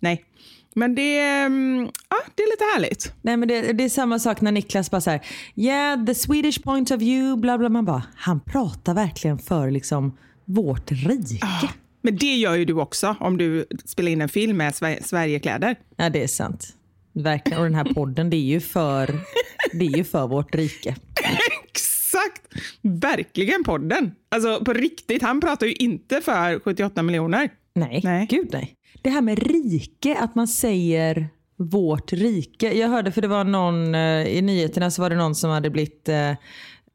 [0.00, 0.24] Nej,
[0.74, 3.12] men det, um, ja, det är lite härligt.
[3.22, 5.20] Nej, men det, det är samma sak när Niklas bara säger
[5.56, 7.68] yeah the Swedish point of view, bla bla.
[7.68, 11.46] Man bara, han pratar verkligen för liksom vårt rike.
[11.46, 11.68] Ah,
[12.02, 15.76] men det gör ju du också om du spelar in en film med Sver Sverigekläder.
[15.96, 16.68] Ja, det är sant.
[17.12, 17.58] Verkligen.
[17.58, 19.14] Och den här podden, det är ju för,
[19.72, 20.96] det är ju för vårt rike.
[21.64, 22.42] Exakt!
[22.82, 24.14] Verkligen podden.
[24.28, 27.48] Alltså på riktigt, han pratar ju inte för 78 miljoner.
[27.74, 28.26] Nej, Nej.
[28.30, 28.74] gud nej.
[29.02, 32.72] Det här med rike, att man säger vårt rike.
[32.72, 35.70] Jag hörde, för det var någon eh, i nyheterna så var det någon som hade
[35.70, 36.32] blivit eh,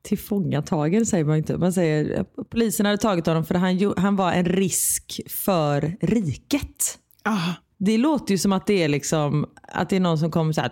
[0.02, 1.58] tillfångatagen säger man inte.
[1.58, 6.98] Man säger polisen hade tagit honom för han, han var en risk för riket.
[7.24, 7.54] Ah.
[7.78, 10.62] Det låter ju som att det är liksom att det är någon som kommer så
[10.62, 10.72] här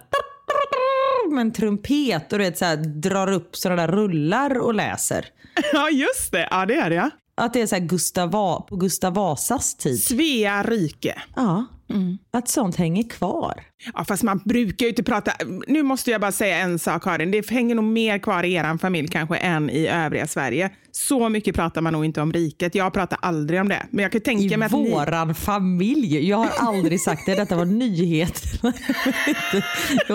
[1.31, 5.25] med en trumpet och vet, så här, drar upp sådana där rullar och läser.
[5.73, 7.09] Ja just det, ja det är det.
[7.37, 10.03] Att det är så här Gustav Va på Gustav Vasas tid.
[10.03, 11.21] Svea rike.
[11.35, 12.17] Ja, mm.
[12.33, 13.63] att sånt hänger kvar.
[13.93, 15.31] Ja, fast man brukar ju inte prata...
[15.67, 17.31] Nu måste jag bara säga en sak Karin.
[17.31, 20.69] Det hänger nog mer kvar i er familj kanske än i övriga Sverige.
[20.91, 22.75] Så mycket pratar man nog inte om riket.
[22.75, 23.85] Jag pratar aldrig om det.
[23.91, 25.33] Men jag kan tänka I mig att våran ni...
[25.33, 26.29] familj?
[26.29, 27.35] Jag har aldrig sagt det.
[27.35, 28.43] Detta var nyhet.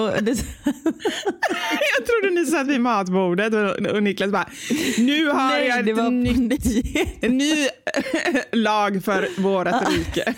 [1.97, 3.55] jag trodde ni satt vid matbordet
[3.93, 4.49] och, Niklas bara,
[4.99, 6.67] nu har Nej, jag det var nytt,
[7.21, 7.69] en ny
[8.53, 10.35] lag för vårat rike.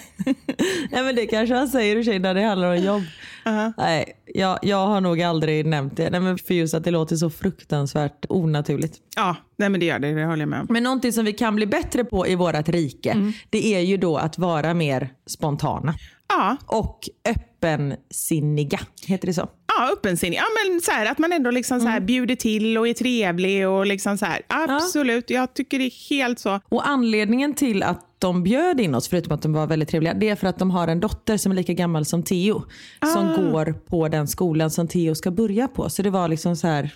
[0.90, 3.02] Nej, men det kanske han säger sig när det handlar om jobb.
[3.44, 3.72] Uh-huh.
[3.76, 6.10] Nej, jag, jag har nog aldrig nämnt det.
[6.10, 8.98] Nej, men för just att det låter så fruktansvärt onaturligt.
[9.16, 10.12] Ja, nej men det gör det.
[10.14, 10.66] Det håller jag med om.
[10.70, 13.32] Men någonting som vi kan bli bättre på i vårt rike, Mm.
[13.50, 15.94] det är ju då att vara mer spontana.
[16.28, 19.48] Ja, Och öppensinniga, heter det så?
[19.78, 20.36] Ja öppensinnig.
[20.38, 23.68] Ja, men så här, att man ändå liksom så här bjuder till och är trevlig.
[23.68, 24.42] och liksom så här.
[24.46, 26.60] Absolut, jag tycker det är helt så.
[26.68, 30.28] Och anledningen till att de bjöd in oss, förutom att de var väldigt trevliga, det
[30.28, 32.62] är för att de har en dotter som är lika gammal som Theo.
[33.12, 35.90] Som går på den skolan som Theo ska börja på.
[35.90, 36.90] Så det var liksom så här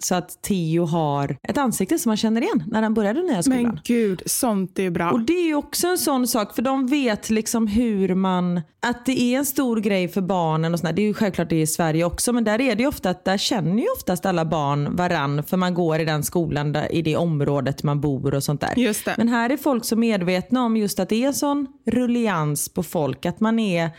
[0.00, 3.42] så att Theo har ett ansikte som man känner igen när han började den nya
[3.42, 3.62] skolan.
[3.62, 5.10] Men gud, sånt är bra.
[5.10, 9.06] Och det är ju också en sån sak, för de vet liksom hur man, att
[9.06, 10.92] det är en stor grej för barnen och sådär.
[10.92, 13.24] Det är ju självklart det i Sverige också, men där är det ju ofta att
[13.24, 17.02] där känner ju oftast alla barn varann, för man går i den skolan, där, i
[17.02, 18.74] det området man bor och sånt där.
[18.76, 19.14] Just det.
[19.18, 22.82] Men här är folk så medvetna om just att det är en sån rullians på
[22.82, 23.90] folk, att man är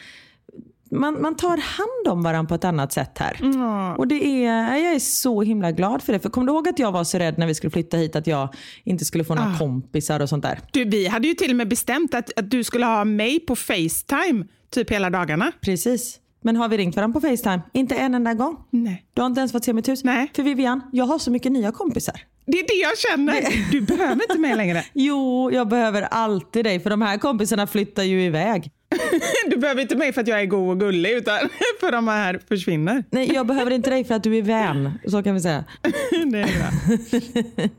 [0.99, 3.37] man, man tar hand om varandra på ett annat sätt här.
[3.41, 3.93] Mm.
[3.95, 6.19] Och det är, jag är så himla glad för det.
[6.19, 8.27] För kommer du ihåg att jag var så rädd när vi skulle flytta hit att
[8.27, 8.53] jag
[8.83, 9.57] inte skulle få några Ah.
[9.59, 10.59] kompisar och sånt där?
[10.71, 13.55] Du, vi hade ju till och med bestämt att, att du skulle ha mig på
[13.55, 15.51] Facetime typ hela dagarna.
[15.61, 16.19] Precis.
[16.41, 17.61] Men har vi ringt varandra på Facetime?
[17.73, 18.57] Inte en enda gång.
[18.69, 19.05] Nej.
[19.13, 20.03] Du har inte ens fått se mitt hus.
[20.03, 20.31] Nej.
[20.35, 22.15] För Vivian, jag har så mycket nya kompisar.
[22.47, 23.71] Det är det jag känner.
[23.71, 24.83] Du behöver inte mig längre.
[24.93, 28.71] Jo, jag behöver alltid dig för de här kompisarna flyttar ju iväg.
[29.49, 31.39] Du behöver inte mig för att jag är god och gullig utan
[31.79, 33.03] för de här försvinner.
[33.09, 34.99] Nej, jag behöver inte dig för att du är vän.
[35.07, 35.63] Så kan vi säga.
[36.31, 37.69] Det är bra.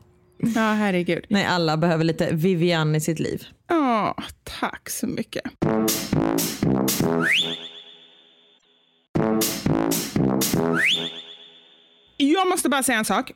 [0.54, 1.24] Ja, herregud.
[1.28, 3.42] Nej, alla behöver lite Vivian i sitt liv.
[3.68, 4.16] Ja,
[4.60, 5.42] tack så mycket.
[12.16, 13.32] Jag måste bara säga en sak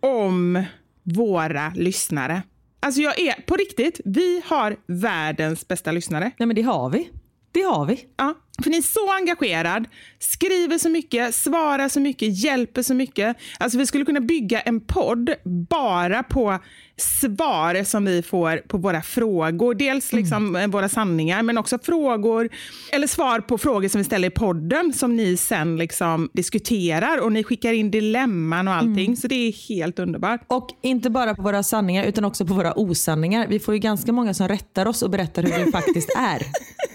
[0.00, 0.64] om
[1.02, 2.42] våra lyssnare.
[2.84, 6.30] Alltså jag är, på riktigt, vi har världens bästa lyssnare.
[6.38, 7.10] Nej, men det har vi.
[7.52, 8.04] Det har vi.
[8.16, 9.88] Ja, för ni är så engagerad,
[10.18, 13.36] skriver så mycket, svarar så mycket, hjälper så mycket.
[13.58, 15.30] Alltså vi skulle kunna bygga en podd
[15.70, 16.58] bara på
[16.96, 19.74] svar som vi får på våra frågor.
[19.74, 22.48] Dels liksom eh, våra sanningar, men också frågor
[22.92, 27.32] eller svar på frågor som vi ställer i podden som ni sen liksom diskuterar och
[27.32, 29.16] ni skickar in dilemman och allting.
[29.16, 30.40] Så det är helt underbart.
[30.46, 33.46] Och inte bara på våra sanningar utan också på våra osanningar.
[33.48, 36.42] Vi får ju ganska många som rättar oss och berättar hur det faktiskt är.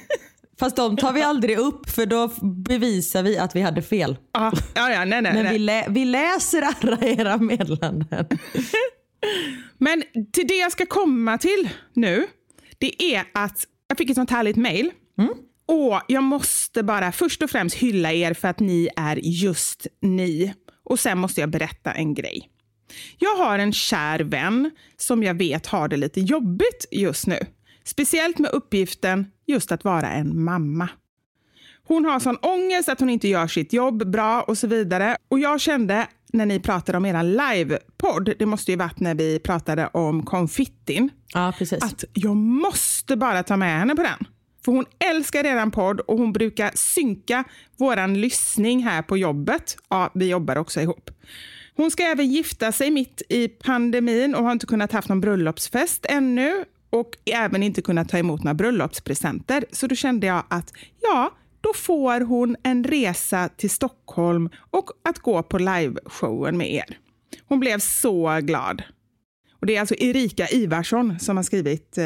[0.59, 2.27] Fast de tar vi aldrig upp för då
[2.67, 4.17] bevisar vi att vi hade fel.
[4.33, 5.53] Ja, ja, ja nej, nej, Men nej.
[5.53, 8.25] vi, lä- vi läser alla era meddelanden.
[9.77, 12.27] Men till det jag ska komma till nu,
[12.77, 14.91] det är att jag fick ett sånt härligt mejl.
[15.65, 20.53] Och jag måste bara först och främst hylla er för att ni är just ni.
[20.85, 22.49] Och sen måste jag berätta en grej.
[23.19, 27.39] Jag har en kär vän som jag vet har det lite jobbigt just nu.
[27.87, 30.89] Speciellt med uppgiften just att vara en mamma.
[31.87, 35.17] Hon har sån ångest att hon inte gör sitt jobb bra och så vidare.
[35.27, 39.39] Och jag kände när ni pratade om era livepodd, det måste ju varit när vi
[39.39, 41.83] pratade om konfittin, Ja, precis.
[41.83, 44.27] att jag måste bara ta med henne på den.
[44.65, 47.43] För hon älskar redan podd och hon brukar synka
[47.77, 49.77] våran lyssning här på jobbet.
[49.89, 51.09] Ja, vi jobbar också ihop.
[51.75, 56.05] Hon ska även gifta sig mitt i pandemin och har inte kunnat haft någon bröllopsfest
[56.09, 59.65] ännu och även inte kunnat ta emot några bröllopspresenter.
[59.71, 65.19] Så då kände jag att ja, då får hon en resa till Stockholm och att
[65.19, 66.97] gå på liveshowen med er.
[67.47, 68.83] Hon blev så glad.
[69.59, 72.03] Och Det är alltså Erika Ivarsson som har skrivit eh,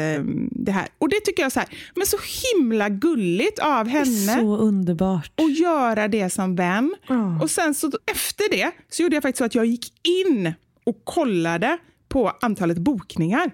[0.50, 0.88] det här.
[0.98, 2.16] Och det tycker jag så här, men så
[2.54, 5.32] himla gulligt av henne Så underbart.
[5.40, 6.94] och göra det som vän.
[7.08, 7.40] Ja.
[7.42, 10.52] Och sen så efter det så gjorde jag faktiskt så att jag gick in
[10.84, 11.78] och kollade
[12.12, 13.50] på antalet bokningar.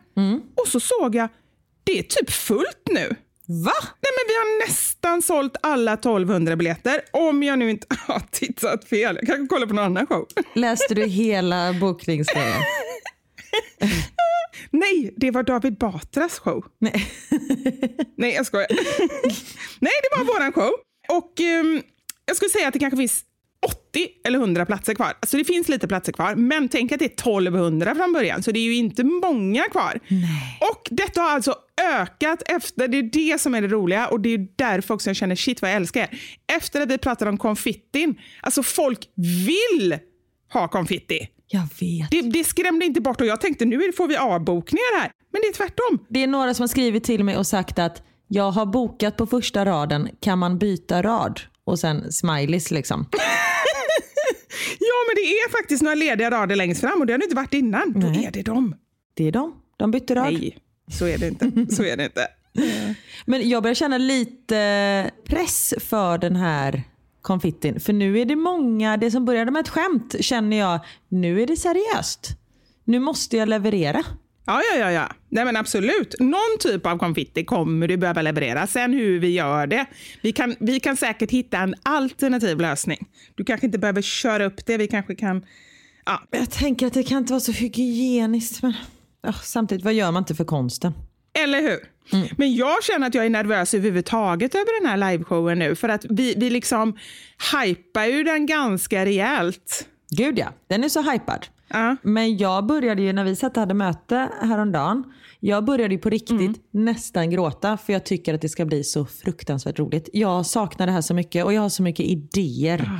[0.56, 1.28] Och så såg jag,
[1.84, 3.16] det är typ fullt nu.
[3.64, 3.72] Va?
[3.80, 7.00] Nej men vi har nästan sålt alla 1200 biljetter.
[7.12, 9.16] Om jag nu inte har tittat fel.
[9.16, 10.26] Jag kanske kollar på någon annan show.
[10.54, 12.62] Läste du hela bokningsgrejen?
[14.70, 16.64] Nej, det var David Batras show.
[16.78, 17.12] Nej.
[18.16, 18.66] Nej, jag skojar.
[19.80, 20.72] Nej, det var våran show.
[21.08, 21.82] Och ehm,
[22.26, 23.24] jag skulle säga att det kanske finns
[23.66, 25.12] 80 eller 100 platser kvar.
[25.20, 28.52] Alltså det finns lite platser kvar, men tänk att det är 1200 från början, så
[28.52, 30.00] det är ju inte många kvar.
[30.60, 31.54] Och detta har alltså
[31.94, 35.16] ökat efter, det är det som är det roliga och det är därför också jag
[35.16, 36.20] känner shit vad jag älskar er.
[36.56, 38.98] Efter att vi pratade om konfittin, alltså folk
[39.46, 39.98] vill
[40.52, 41.28] ha konfitti.
[41.46, 42.10] Jag vet.
[42.10, 45.10] Det, det skrämde inte bort och jag tänkte nu får vi avbokningar här.
[45.32, 46.06] Men det är tvärtom.
[46.08, 49.26] Det är några som har skrivit till mig och sagt att jag har bokat på
[49.26, 51.40] första raden, kan man byta rad?
[51.68, 53.06] Och sen smileys liksom.
[54.80, 57.36] Ja, men det är faktiskt några lediga rader längst fram och det har det inte
[57.36, 57.92] varit innan.
[57.92, 58.24] Då Nej.
[58.24, 58.74] är det dem.
[59.14, 59.54] Det är de.
[59.76, 60.32] De bytte rad.
[60.32, 60.58] Nej,
[60.92, 61.74] så är det inte.
[61.74, 62.28] Så är det inte.
[63.26, 66.82] Men jag börjar känna lite press för den här
[67.22, 67.80] konfittin.
[67.80, 71.46] För nu är det många, det som började med ett skämt känner jag, nu är
[71.46, 72.28] det seriöst.
[72.84, 74.04] Nu måste jag leverera.
[74.48, 75.08] Ja, ja, ja, ja.
[75.28, 76.14] Nej, men absolut.
[76.20, 78.66] Någon typ av konfitti kommer du behöva leverera.
[78.66, 79.86] Sen hur vi gör det.
[80.22, 83.08] Vi kan, vi kan säkert hitta en alternativ lösning.
[83.34, 84.76] Du kanske inte behöver köra upp det.
[84.76, 85.44] Vi kanske kan...
[86.04, 88.62] Ja, Jag tänker att det kan inte vara så hygieniskt.
[88.62, 88.74] Men
[89.22, 90.92] ja, samtidigt, vad gör man inte för konsten?
[91.44, 91.78] Eller hur?
[92.36, 95.74] Men jag känner att jag är nervös överhuvudtaget över den här liveshowen nu.
[95.74, 96.98] För att vi, vi liksom
[97.52, 99.88] hypar ju den ganska rejält.
[100.10, 101.46] Gud ja, den är så hypad.
[101.68, 101.96] Ja.
[102.02, 105.04] Men jag började ju när vi satt och hade möte häromdagen.
[105.40, 109.06] Jag började ju på riktigt nästan gråta för jag tycker att det ska bli så
[109.06, 110.08] fruktansvärt roligt.
[110.12, 112.90] Jag saknar det här så mycket och jag har så mycket idéer.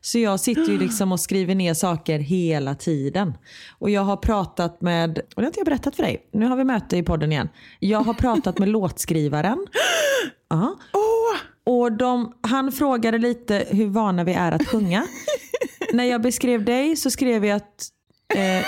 [0.00, 3.34] Så jag sitter ju liksom och skriver ner saker hela tiden.
[3.78, 6.56] Och jag har pratat med, och det har inte jag berättat för dig, nu har
[6.56, 7.48] vi möte i podden igen.
[7.78, 9.66] Jag har pratat med låtskrivaren.
[10.48, 10.76] Ja.
[10.92, 15.06] Åh, Och de, han frågade lite hur vana vi är att sjunga.
[15.92, 17.88] När jag beskrev dig så skrev jag att
[18.34, 18.66] eh,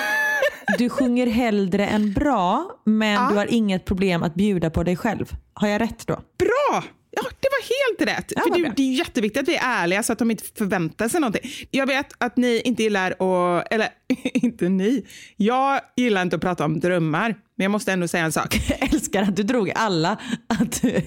[0.78, 5.32] du sjunger hellre än bra men du har inget problem att bjuda på dig själv.
[5.54, 6.14] Har jag rätt då?
[6.38, 6.84] Bra!
[7.10, 8.32] Ja, det var helt rätt.
[8.36, 11.08] Ja, För det, det är jätteviktigt att vi är ärliga så att de inte förväntar
[11.08, 11.50] sig någonting.
[11.70, 13.88] Jag vet att ni inte gillar att, eller
[14.34, 15.06] inte ni,
[15.36, 17.28] jag gillar inte att prata om drömmar.
[17.56, 18.60] Men jag måste ändå säga en sak.
[18.68, 20.18] Jag älskar att du drog alla.
[20.46, 20.90] Att du,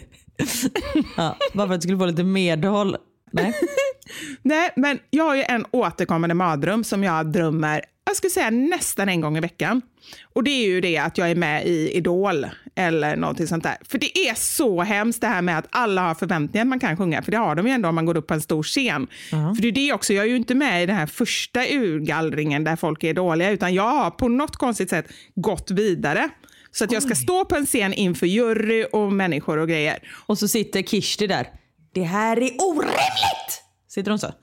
[1.18, 2.98] ja, bara för att du skulle få lite medhåll.
[3.32, 3.54] Nej.
[4.42, 9.10] Nej, men jag har ju en återkommande mardröm som jag drömmer, jag skulle säga nästan
[9.10, 9.82] en gång i veckan.
[10.34, 13.78] Och det är ju det att jag är med i Idol eller någonting sånt där.
[13.90, 16.98] För det är så hemskt det här med att alla har förväntningar att man kan
[16.98, 19.08] sjunga, för det har de ju ändå om man går upp på en stor scen.
[19.30, 22.64] För det är det också, jag är ju inte med i den här första urgallringen
[22.64, 25.06] där folk är dåliga, utan jag har på något konstigt sätt
[25.36, 26.30] gått vidare.
[26.72, 30.00] Så att jag ska stå på en scen inför jury och människor och grejer.
[30.26, 31.48] Och så sitter Kirsti där.
[31.92, 33.64] Det här är orimligt!
[33.88, 34.34] Sitter hon så?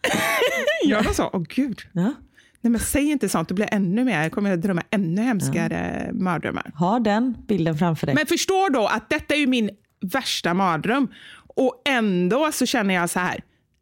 [0.85, 1.31] Gör de så?
[1.33, 1.81] Åh gud.
[1.93, 2.15] Ja.
[2.61, 6.11] Nej men säg inte sånt, det blir ännu mer, jag kommer att drömma ännu hemskare
[6.13, 6.73] mardrömmar.
[6.79, 8.15] Ha den bilden framför dig.
[8.15, 9.71] Men förstå då att detta är min
[10.01, 11.09] värsta mardröm.
[11.57, 13.41] Och ändå så känner jag så här,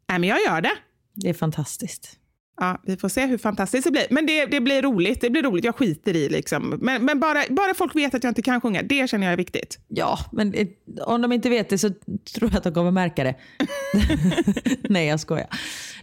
[0.09, 0.73] nej men jag gör det.
[1.13, 2.19] Det är fantastiskt.
[2.57, 4.05] Ja, vi får se hur fantastiskt det blir.
[4.09, 5.21] Men det, det blir roligt.
[5.21, 5.65] Det blir roligt.
[5.65, 6.79] Jag skiter i liksom.
[6.81, 9.37] Men, men bara, bara folk vet att jag inte kan sjunga, det känner jag är
[9.37, 9.79] viktigt.
[9.87, 10.67] Ja, men eh,
[11.05, 11.89] om de inte vet det så
[12.35, 13.35] tror jag att de kommer märka det.
[14.89, 15.47] Nej, jag skojar.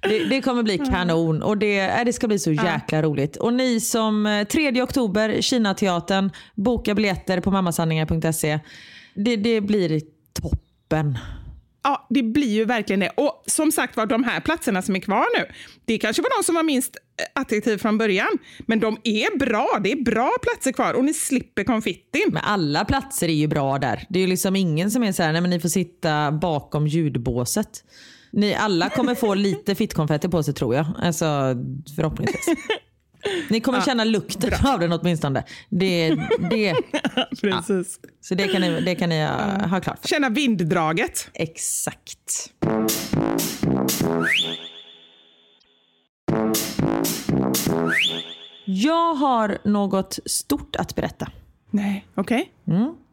[0.03, 3.37] Det, det kommer bli kanon och det, äh, det ska bli så jäkla roligt.
[3.37, 8.59] Och ni som eh, 3 oktober, Kinateatern, boka biljetter på mammasanningar.se.
[9.15, 10.01] Det, det blir
[10.33, 11.19] toppen.
[11.85, 13.11] Ja, det blir ju verkligen det.
[13.17, 15.55] Och som sagt var, de här platserna som är kvar nu,
[15.85, 18.39] det kanske var de som var minst eh, attraktiva från början.
[18.59, 19.81] Men de är bra.
[19.85, 22.29] Det är bra platser kvar och ni slipper konfittin.
[22.33, 24.07] Men alla platser är ju bra där.
[24.09, 26.87] Det är ju liksom ingen som är så här, nej men ni får sitta bakom
[26.87, 27.85] ljudbåset.
[28.33, 30.87] Ni alla kommer få lite fittkonfetti på sig tror jag.
[30.99, 31.27] Alltså
[31.97, 32.47] förhoppningsvis.
[33.51, 35.45] Ni kommer känna lukten av den åtminstone.
[35.69, 36.15] Det,
[36.51, 36.75] det,
[37.41, 38.01] Precis.
[38.21, 40.09] så det kan ni, det kan ni ha, ha klart för.
[40.09, 41.29] Känna vinddraget.
[41.35, 42.53] Exakt.
[48.65, 51.31] Jag har något stort att berätta.
[51.71, 52.53] Nej, okej.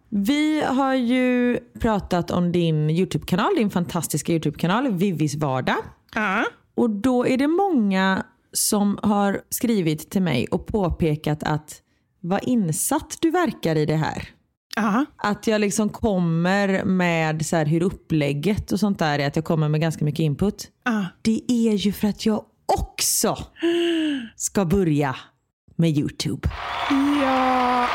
[0.10, 5.78] Vi har ju pratat om din YouTube-kanal, din fantastiska YouTube-kanal Vivis vardag.
[6.16, 6.46] Ja.
[6.76, 8.24] Och då är det många
[8.54, 11.82] som har skrivit till mig och påpekat att
[12.20, 14.30] vad insatt du verkar i det här.
[14.76, 15.06] Ja.
[15.18, 19.46] Att jag liksom kommer med så här hur upplägget och sånt där är, att jag
[19.46, 20.68] kommer med ganska mycket input.
[20.86, 21.06] Ja.
[21.22, 23.38] Det är ju för att jag också
[24.36, 25.16] ska börja
[25.76, 26.50] med YouTube.
[27.22, 27.88] Ja.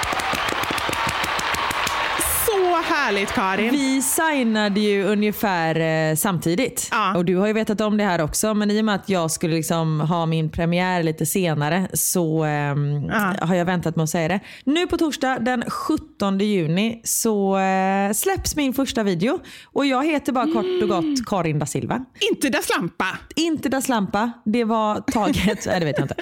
[2.88, 3.70] Härligt Karin.
[3.72, 5.80] Vi signade ju ungefär
[6.10, 6.88] eh, samtidigt.
[6.90, 7.16] Ja.
[7.16, 8.54] Och du har ju vetat om det här också.
[8.54, 13.04] Men i och med att jag skulle liksom ha min premiär lite senare så ehm,
[13.08, 13.34] Ja.
[13.46, 14.40] har jag väntat med att säga det.
[14.64, 19.40] Nu på torsdag den 17 juni så eh, släpps min första video.
[19.64, 22.04] Och jag heter bara kort och gott Karin da Silva.
[22.32, 23.18] Inte Da Slampa.
[23.36, 26.14] Inte da Slampa, det var taget, nej det vet jag inte.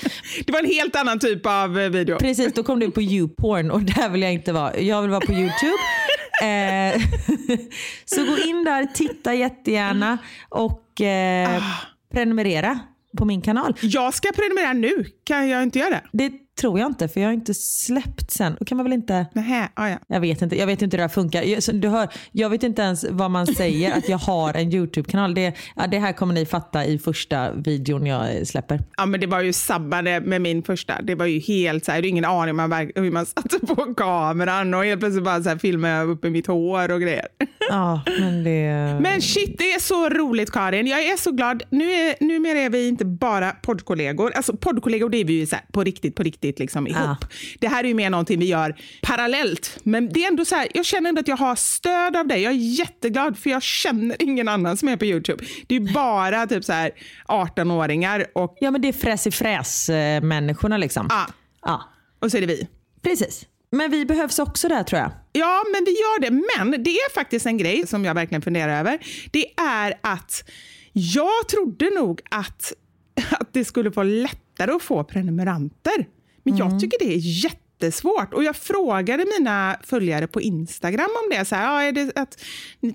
[0.46, 2.18] Det var en helt annan typ av eh, video.
[2.18, 4.78] Precis, då kom du på YouPorn och där vill jag inte vara.
[4.80, 5.76] Jag vill vara på YouTube.
[6.52, 7.02] Eh,
[8.04, 11.62] så gå in där, titta jättegärna och eh,
[12.12, 12.78] prenumerera
[13.18, 13.76] på min kanal.
[13.80, 15.04] Jag ska prenumerera nu.
[15.24, 16.02] Kan jag inte göra det?
[16.12, 16.32] Det
[16.62, 18.56] tror jag inte för jag har inte släppt sen.
[18.58, 19.26] Då kan man väl inte...
[19.32, 19.98] Nähä, ah, ja.
[20.06, 21.42] Jag vet inte, jag vet inte hur det här funkar.
[21.42, 25.34] Jag, du hör, jag vet inte ens vad man säger att jag har en YouTube-kanal.
[25.34, 28.80] Det, ja, det här kommer ni fatta i första videon jag släpper.
[28.96, 31.02] ja, men det var ju sabbade med min första.
[31.02, 33.66] Det var ju helt så här, jag hade ingen aning om man, hur man satte
[33.66, 37.00] på kameran och helt plötsligt bara så här filmade jag upp i mitt hår och
[37.00, 37.26] grejer.
[37.68, 38.98] Ja, men det...
[39.00, 40.86] Men shit, det är så roligt Karin.
[40.86, 41.62] Jag är så glad.
[41.70, 44.32] Nu är, numera är vi inte bara poddkollegor.
[44.34, 47.00] Alltså poddkollegor det är vi ju så här, på riktigt, på riktigt liksom ihop.
[47.02, 47.16] Ja.
[47.60, 49.78] Det här är ju mer någonting vi gör parallellt.
[49.82, 52.42] Men det är ändå så här, jag känner ändå att jag har stöd av dig.
[52.42, 55.44] Jag är jätteglad för jag känner ingen annan som är på Youtube.
[55.66, 56.90] Det är bara typ så här
[57.28, 61.08] 18-åringar och, Ja men det är fräs i fräs eh, liksom.
[61.10, 61.26] ah,
[61.62, 61.82] Ja,
[62.20, 62.68] och så är det vi.
[63.02, 63.46] precis.
[63.70, 65.10] Men vi behövs också där tror jag.
[65.32, 66.30] Ja, men vi gör det.
[66.30, 68.98] Men det är faktiskt en grej som jag verkligen funderar över.
[69.30, 70.44] Det är att
[70.92, 72.72] jag trodde nog att,
[73.30, 76.06] att det skulle vara lättare att få prenumeranter.
[76.42, 78.34] Men jag tycker det är jättesvårt.
[78.34, 81.44] Och jag frågade mina följare på Instagram om det.
[81.44, 82.44] Så här, ja, är det att,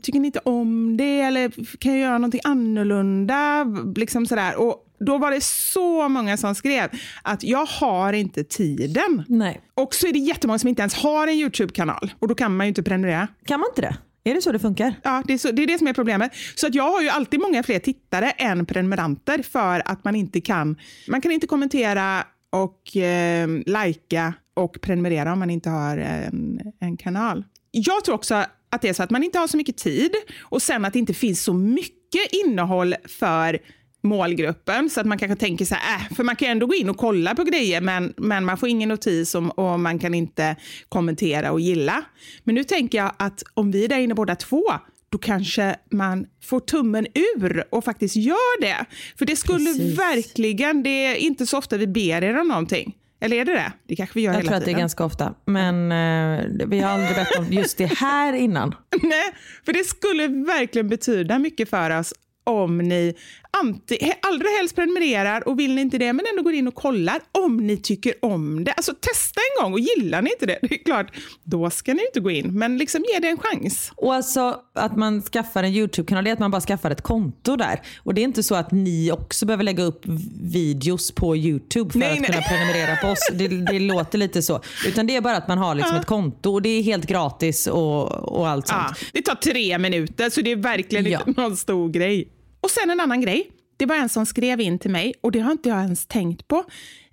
[0.02, 1.22] tycker ni inte om det?
[1.22, 3.64] Eller kan jag göra någonting annorlunda?
[3.96, 4.56] Liksom sådär.
[4.56, 6.90] Och då var det så många som skrev
[7.22, 9.24] att jag har inte tiden.
[9.28, 9.62] Nej.
[9.74, 12.66] Och så är det jättemånga som inte ens har en YouTube-kanal och då kan man
[12.66, 13.28] ju inte prenumerera.
[13.46, 13.98] Kan man inte det?
[14.24, 14.94] Är det så det funkar?
[15.04, 16.32] Ja, det är, så, det är det som är problemet.
[16.56, 20.42] Så att jag har ju alltid många fler tittare än prenumeranter för att man inte
[20.42, 20.78] kan,
[21.08, 26.98] man kan inte kommentera och eh, lajka och prenumerera om man inte har en, en
[26.98, 27.44] kanal.
[27.72, 28.36] Jag tror också
[28.70, 31.00] att det är så att man inte har så mycket tid och sen att det
[31.00, 33.60] inte finns så mycket innehåll för
[34.04, 36.90] målgruppen så att man kanske tänker så här, äh, för man kan ändå gå in
[36.90, 40.56] och kolla på grejer men, men man får ingen notis om, och man kan inte
[40.90, 42.04] kommentera och gilla.
[42.44, 44.64] Men nu tänker jag att om vi är där inne båda två
[45.10, 48.86] då kanske man får tummen ur och faktiskt gör det.
[49.18, 50.00] För det skulle Precis.
[50.00, 52.96] verkligen, det är inte så ofta vi ber er om någonting.
[53.20, 53.72] Eller är det det?
[53.88, 55.34] Det kanske vi gör Jag hela tror att det är ganska ofta.
[55.46, 58.76] Men eh, vi har aldrig bett om just det här innan.
[59.02, 59.34] Nej,
[59.66, 63.16] för det skulle verkligen betyda mycket för oss om ni
[63.62, 67.20] anti, allra helst prenumererar och vill ni inte det, men ändå går in och kollar
[67.32, 68.72] om ni tycker om det.
[68.74, 71.08] Alltså testa en gång och gillar ni inte det, det är klart,
[71.44, 73.92] då ska ni inte gå in, men liksom ge det en chans.
[73.96, 77.56] Och alltså att man skaffar en YouTube-kanal, det är att man bara skaffar ett konto
[77.56, 77.82] där.
[78.04, 80.02] Och det är inte så att ni också behöver lägga upp
[80.42, 82.26] videos på YouTube för Nej, att nej.
[82.30, 83.20] kunna prenumerera på oss.
[83.34, 84.62] Det, det låter lite så.
[84.88, 87.68] Utan det är bara att man har liksom ett konto och det är helt gratis
[87.68, 88.82] och, och allt sånt.
[88.90, 91.24] Ja, det tar tre minuter, så det är verkligen Ja.
[91.28, 92.28] inte någon stor grej.
[92.68, 93.52] Och sen en annan grej.
[93.78, 96.48] Det var en som skrev in till mig och det har inte jag ens tänkt
[96.48, 96.64] på.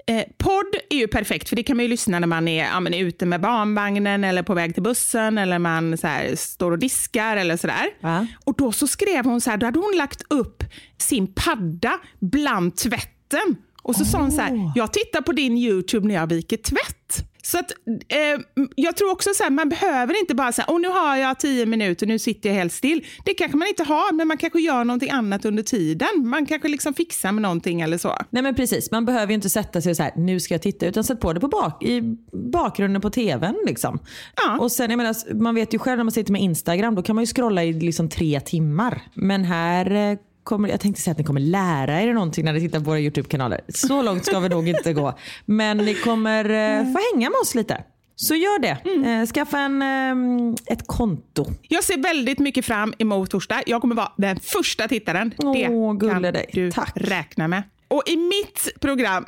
[0.07, 2.81] Eh, podd är ju perfekt, för det kan man ju lyssna när man är, ja,
[2.81, 6.79] men ute med barnvagnen eller på väg till bussen eller man så här, står och
[6.79, 7.87] diskar eller sådär.
[8.01, 8.27] Ja.
[8.45, 10.65] Och då så skrev hon så här, då hade hon lagt upp
[10.99, 13.57] sin padda bland tvätten.
[13.83, 17.25] Och så sa hon så här, jag tittar på din YouTube när jag viker tvätt.
[17.47, 17.71] Så att,
[18.09, 21.41] eh, jag tror också så här, man behöver inte bara säga, oh, nu har jag
[21.41, 23.07] tio minuter, nu sitter jag helt still.
[23.25, 26.09] Det kanske man inte har, men man kanske gör någonting annat under tiden.
[26.25, 28.17] Man kanske liksom fixar med någonting eller så.
[28.31, 30.63] Nej men precis, man behöver ju inte sätta sig och så här, nu ska jag
[30.63, 33.57] titta, utan sätt på det på bak, i bakgrunden på tvn.
[33.67, 33.99] Liksom.
[34.37, 34.59] Ja.
[34.59, 37.17] Och sen, jag menar, man vet ju själv när man sitter med Instagram, då kan
[37.17, 39.03] man ju scrolla i liksom tre timmar.
[39.15, 42.61] Men här eh, kommer, jag tänkte säga att ni kommer lära er någonting när ni
[42.61, 43.61] tittar på våra YouTube-kanaler.
[43.69, 45.19] Så långt ska vi nog inte gå.
[45.45, 47.85] Men ni kommer eh, få hänga med oss lite.
[48.17, 48.79] Så gör det.
[49.11, 51.47] Eh, skaffa en, eh, ett konto.
[51.69, 53.63] Jag ser väldigt mycket fram emot torsdag.
[53.67, 55.35] Jag kommer vara den första tittaren.
[55.39, 56.51] Åh, det kan dig.
[56.53, 56.93] du Tack.
[56.95, 57.63] räkna med.
[57.89, 59.27] Och i mitt program,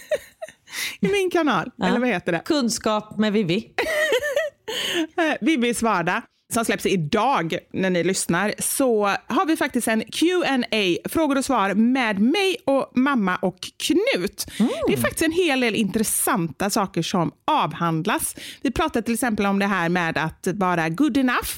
[1.00, 2.42] i min kanal, eller vad heter det?
[2.44, 3.72] Kunskap med Vivi.
[5.16, 11.08] Eh, Vivis vardag som släpps idag när ni lyssnar så har vi faktiskt en Q&A
[11.08, 14.46] frågor och svar med mig och mamma och Knut.
[14.86, 18.36] Det är faktiskt en hel del intressanta saker som avhandlas.
[18.62, 21.50] Vi pratar till exempel om det här med att vara good enough.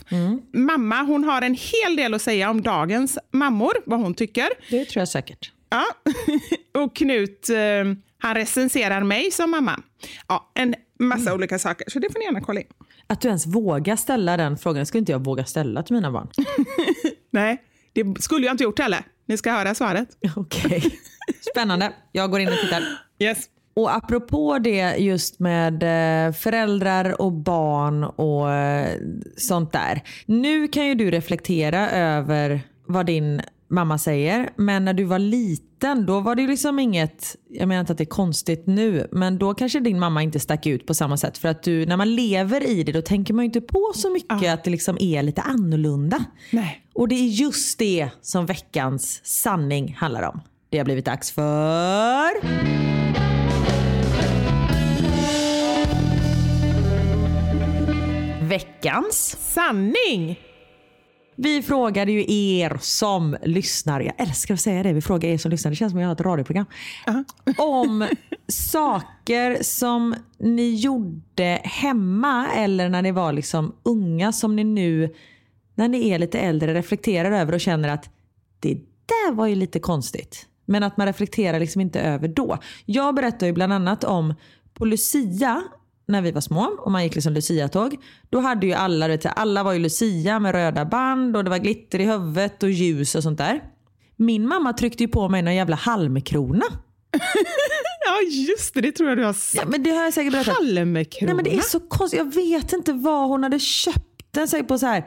[0.55, 4.49] Mamma hon har en hel del att säga om dagens mammor, vad hon tycker.
[4.71, 5.53] Det tror jag säkert.
[5.71, 5.85] Ja.
[6.83, 7.57] och Knut eh,
[8.19, 9.81] han recenserar mig som mamma.
[10.29, 12.67] Ja, en massa olika saker, så det får ni gärna kolla in.
[13.07, 16.29] Att du ens vågar ställa den frågan skulle inte jag våga ställa till mina barn.
[17.31, 19.05] Nej, det skulle jag inte gjort heller.
[19.27, 20.09] Ni ska höra svaret.
[20.37, 20.99] Okej.
[21.51, 21.93] Spännande.
[22.13, 22.83] Jag går in och tittar.
[23.19, 23.49] Yes.
[23.75, 28.99] Och apropå det just med eh, föräldrar och barn och eh,
[29.37, 30.03] sånt där.
[30.27, 33.43] Nu kan ju du reflektera över vad din
[33.73, 34.51] mamma säger.
[34.57, 38.05] Men när du var liten då var det liksom inget, jag menar inte att det
[38.05, 41.39] är konstigt nu, men då kanske din mamma inte stack ut på samma sätt.
[41.39, 44.11] För att du, när man lever i det då tänker man ju inte på så
[44.11, 46.25] mycket att det liksom är lite annorlunda.
[46.51, 46.87] Nej.
[46.95, 50.41] Och det är just det som veckans sanning handlar om.
[50.71, 52.31] Det har blivit dags för...
[58.49, 59.37] Veckans.
[59.41, 60.52] Sanning!
[61.43, 65.51] Vi frågade ju er som lyssnar, jag älskar att säga det, vi frågar er som
[65.51, 66.67] lyssnar, det känns som att jag har ett radioprogram.
[67.59, 68.09] Om
[68.49, 75.15] saker som ni gjorde hemma eller när ni var liksom unga som ni nu,
[75.75, 78.11] när ni är lite äldre, reflekterar över och känner att
[78.61, 78.75] det
[79.07, 80.47] där var ju lite konstigt.
[80.65, 82.59] Men att man reflekterar liksom inte över då.
[82.85, 84.35] Jag berättar ju bland annat om
[84.75, 85.63] på Lucia
[86.13, 87.97] när vi var små och man gick liksom Lucia-tåg.
[88.31, 91.59] Då hade ju alla, vet, alla var ju Lucia med röda band och det var
[91.59, 93.63] glitter i huvudet och ljus och sånt där.
[94.17, 96.65] Min mamma tryckte ju på mig en jävla halmkrona.
[98.07, 98.81] Ja, just det.
[98.81, 99.65] Det tror jag du har sagt.
[99.65, 100.55] Ja, men det har jag säkert berättat.
[100.55, 101.27] Halmkrona.
[101.27, 102.19] Nej men det är så konstigt.
[102.19, 104.49] Jag vet inte vad hon hade köpt den.
[104.49, 105.05] Säkert på så här.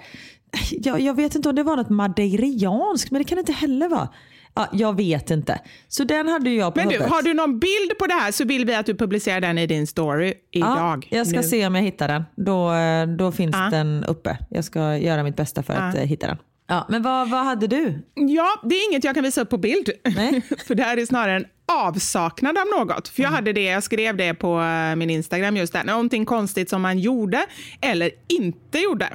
[0.72, 3.90] Jag, jag vet inte om det var något madeirianskt men det kan det inte heller
[3.90, 4.10] vara.
[4.56, 5.60] Ja, jag vet inte.
[5.88, 7.14] Så den hade jag på Men du, huvudet.
[7.14, 9.68] har du någon bild på det här så vill vi att du publicerar den i
[9.68, 11.08] din story idag.
[11.12, 11.44] Ja, jag ska nu.
[11.44, 12.24] se om jag hittar den.
[12.36, 13.70] Då, eh, då finns Ja.
[13.72, 14.38] den uppe.
[14.50, 16.38] Jag ska göra mitt bästa för att eh, hitta den.
[16.68, 18.04] Ja, men vad, vad hade du?
[18.14, 19.90] Ja, det är inget jag kan visa upp på bild.
[20.16, 20.42] Nej.
[20.68, 23.08] för det här är snarare en avsaknad av något.
[23.08, 25.84] För jag hade det, jag skrev det på eh, min Instagram just där.
[25.84, 27.46] Någonting konstigt som man gjorde
[27.82, 29.10] eller inte gjorde.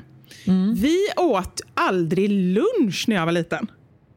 [0.77, 3.71] Vi åt aldrig lunch när jag var liten.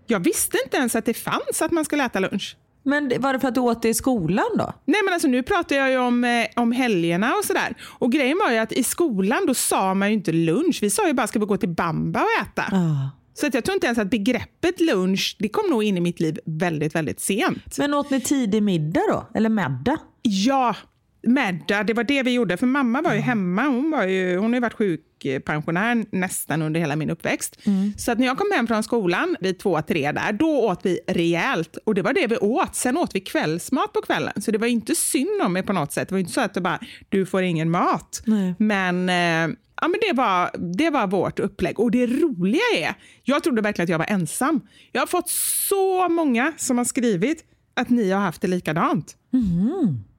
[0.07, 2.57] Jag visste inte ens att det fanns att man skulle äta lunch.
[2.83, 4.73] Men var det för att du åt det i skolan då?
[4.85, 7.75] Nej men alltså nu pratar jag ju om, eh, om helgerna och sådär.
[7.83, 10.79] Och grejen var ju att i skolan då sa man ju inte lunch.
[10.81, 12.63] Vi sa ju bara ska vi gå till Bamba och äta.
[12.71, 13.09] Ah.
[13.33, 16.19] Så att jag tror inte ens att begreppet lunch, det kom nog in i mitt
[16.19, 17.77] liv väldigt, väldigt sent.
[17.77, 19.27] Men åt ni tidig middag då?
[19.33, 19.97] Eller middag?
[20.21, 20.75] Ja,
[21.23, 22.57] Medda, det var det vi gjorde.
[22.57, 23.63] För mamma var ju hemma.
[23.63, 27.57] Hon, var ju, hon har ju varit sjukpensionär nästan under hela min uppväxt.
[27.97, 30.99] Så att när jag kom hem från skolan vid två, tre där, då åt vi
[31.07, 31.77] rejält.
[31.85, 32.75] Och det var det vi åt.
[32.75, 34.41] Sen åt vi kvällsmat på kvällen.
[34.41, 36.09] Så det var inte synd om mig på något sätt.
[36.09, 38.21] Det var inte så att det bara, du får ingen mat.
[38.25, 38.55] Nej.
[38.59, 41.79] Men, eh, ja, men det, var, det var vårt upplägg.
[41.79, 42.93] Och det roliga är,
[43.23, 44.61] jag trodde verkligen att jag var ensam.
[44.91, 45.29] Jag har fått
[45.69, 49.17] så många som har skrivit att ni har haft det likadant.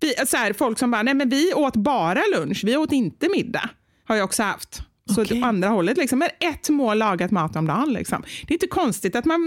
[0.01, 3.29] Vi, så här, folk som bara, nej men vi åt bara lunch, vi åt inte
[3.29, 3.71] middag.
[4.05, 4.83] Har jag också haft.
[5.15, 5.39] Så Okej.
[5.39, 5.97] åt andra hållet.
[5.97, 6.19] Liksom.
[6.19, 7.93] Men ett mål lagat mat om dagen.
[7.93, 8.23] Liksom.
[8.47, 9.41] Det är inte konstigt att man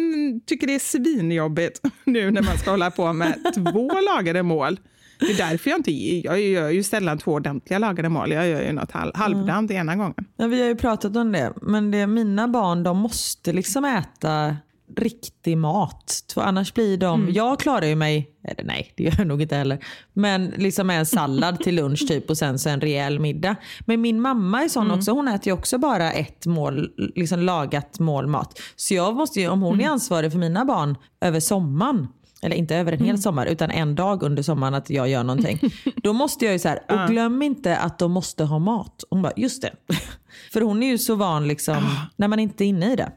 [0.45, 4.79] tycker det är svinjobbigt nu när man ska hålla på med två lagade mål.
[5.19, 8.31] Det är därför jag inte jag gör ju sällan två ordentliga lagade mål.
[8.31, 10.25] Jag gör ju något halv, halvdant ena gången.
[10.37, 11.53] Ja, vi har ju pratat om det.
[11.61, 14.57] Men det, mina barn de måste liksom äta
[14.95, 16.23] riktig mat.
[16.33, 19.55] För annars blir de, jag klarar ju mig, eller nej det gör jag nog inte
[19.55, 23.55] heller, men liksom en sallad till lunch typ och sen så en rejäl middag.
[23.85, 27.99] Men min mamma är sån också, hon äter ju också bara ett mål, liksom lagat
[27.99, 28.59] mål mat.
[28.75, 32.07] Så jag måste ju, om hon är ansvarig för mina barn över sommaren,
[32.41, 35.59] eller inte över en hel sommar utan en dag under sommaren att jag gör någonting.
[36.03, 39.03] Då måste jag ju så här, och glöm inte att de måste ha mat.
[39.09, 39.71] Hon bara, just det.
[40.53, 41.77] För hon är ju så van liksom,
[42.15, 43.11] när man inte är inne i det.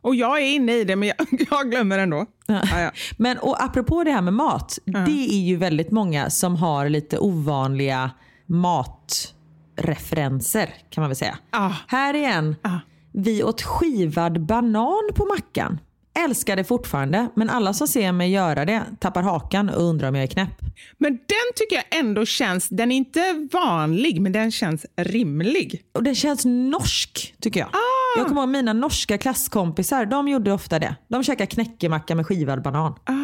[0.00, 1.16] Och jag är inne i det, men jag,
[1.50, 2.26] jag glömmer ändå.
[2.46, 2.90] Ja, ja.
[3.16, 4.78] Men och apropå det här med mat.
[4.84, 8.10] Det är ju väldigt många som har lite ovanliga
[8.46, 11.38] matreferenser kan man väl säga.
[11.86, 12.56] Här är en.
[12.62, 12.78] Ah.
[13.12, 15.78] Vi åt skivad banan på mackan.
[16.24, 20.14] Älskar det fortfarande men alla som ser mig göra det tappar hakan och undrar om
[20.14, 20.60] jag är knäpp.
[20.98, 25.82] Men den tycker jag ändå känns, den är inte vanlig, men den känns rimlig.
[25.92, 27.68] Och den känns norsk tycker jag.
[28.16, 30.96] Jag kommer ihåg mina norska klasskompisar, de gjorde ofta det.
[31.08, 32.92] De käkade knäckemacka med skivad banan.
[33.04, 33.16] Ah.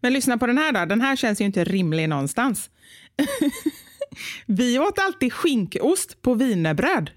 [0.00, 2.70] Men lyssna på den här då, den här känns ju inte rimlig någonstans.
[4.46, 7.10] Vi åt alltid skinkost på wienerbröd.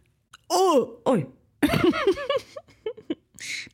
[0.49, 1.29] Oh, oj.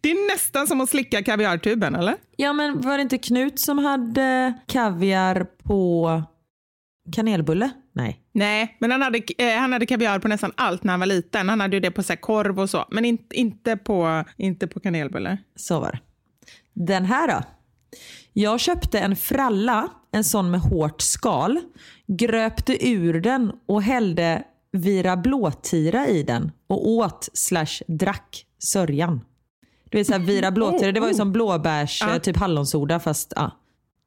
[0.04, 2.16] Det är nästan som att slicka kaviartuben, eller?
[2.36, 6.24] Ja men var det inte Knut som hade kaviar på
[7.12, 7.72] kanelbulle?
[7.94, 8.20] Nej.
[8.32, 11.50] Nej, men han hade, eh, han hade kaviar på nästan allt när han var liten.
[11.50, 14.80] Han hade ju det på så korv och så, men in, inte, på, inte på
[14.80, 15.38] kanelbulle.
[15.56, 16.00] Så var det.
[16.74, 17.44] Den här då.
[18.34, 21.60] Jag köpte en fralla, en sån med hårt skal,
[22.08, 29.22] gröpte ur den och hällde vira blåtira i den och åt slash drack sörjan.
[29.94, 32.16] Du vet såhär vira blåtira, det var ju som blåbärs, Ja.
[32.16, 33.52] eh, typ hallonsoda fast ja.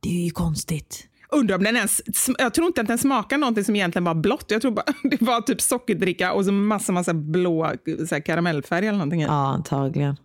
[0.01, 1.07] Det är ju konstigt.
[1.31, 2.03] Undrar om den ens,
[2.39, 4.45] jag tror inte att den smakar någonting som egentligen var blått.
[4.49, 7.73] Jag tror bara det var typ sockerdricka och så massa, massa blå
[8.09, 9.21] så här, karamellfärg eller någonting.
[9.21, 10.17] Ja antagligen.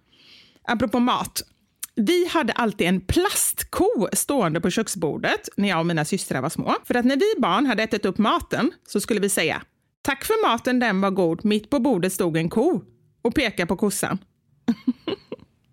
[0.67, 1.41] Apropå mat.
[1.95, 6.75] Vi hade alltid en plastko stående på köksbordet när jag och mina systrar var små.
[6.83, 9.61] För att när vi barn hade ätit upp maten så skulle vi säga
[10.01, 11.45] Tack för maten, den var god.
[11.45, 12.81] Mitt på bordet stod en ko
[13.21, 14.17] och peka på kossan.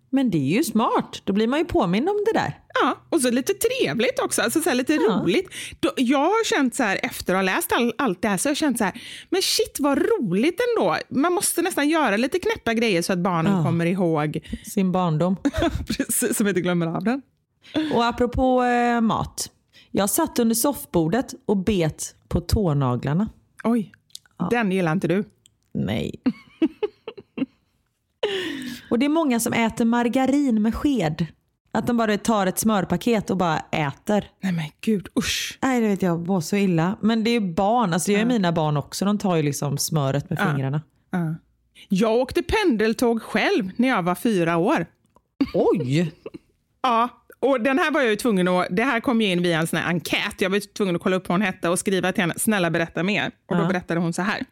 [0.09, 2.59] Men det är ju smart, då blir man ju påmind om det där.
[2.81, 4.99] Ja, och så lite trevligt också, alltså så lite Ja.
[5.23, 5.49] roligt.
[5.79, 8.49] Då, jag har känt så här, efter att ha läst all, allt det här, så
[8.49, 10.97] har jag känt så här, men shit vad roligt ändå.
[11.09, 13.63] Man måste nästan göra lite knäppa grejer så att barnen Ja.
[13.63, 15.35] kommer ihåg, Sin barndom.
[15.87, 17.21] precis som inte glömmer av den.
[17.93, 19.51] Och apropå eh, mat.
[19.91, 23.29] Jag satt under soffbordet och bet på tånaglarna.
[23.63, 23.91] Oj,
[24.49, 25.23] den gillar inte du.
[25.73, 26.15] Nej.
[28.89, 31.25] Och det är många som äter margarin med sked.
[31.71, 34.25] Att de bara tar ett smörpaket och bara äter.
[34.43, 35.57] Nej men gud, usch.
[35.61, 36.97] Nej det vet jag var så illa.
[37.01, 39.05] Men det är barn, alltså jag är mina barn också.
[39.05, 40.81] De tar ju liksom smöret med fingrarna.
[41.11, 41.35] Ja.
[41.89, 44.85] Jag åkte pendeltåg själv när jag var fyra år.
[45.53, 46.11] Oj!
[46.81, 47.09] Ja,
[47.39, 49.67] och den här var jag ju tvungen att, det här kom ju in via en
[49.67, 50.35] sån här enkät.
[50.41, 53.03] Jag var tvungen att kolla upp vad hon hette och skriva till henne, snälla berätta
[53.03, 53.31] mer.
[53.49, 53.67] Och då Ja.
[53.67, 54.45] berättade hon så här.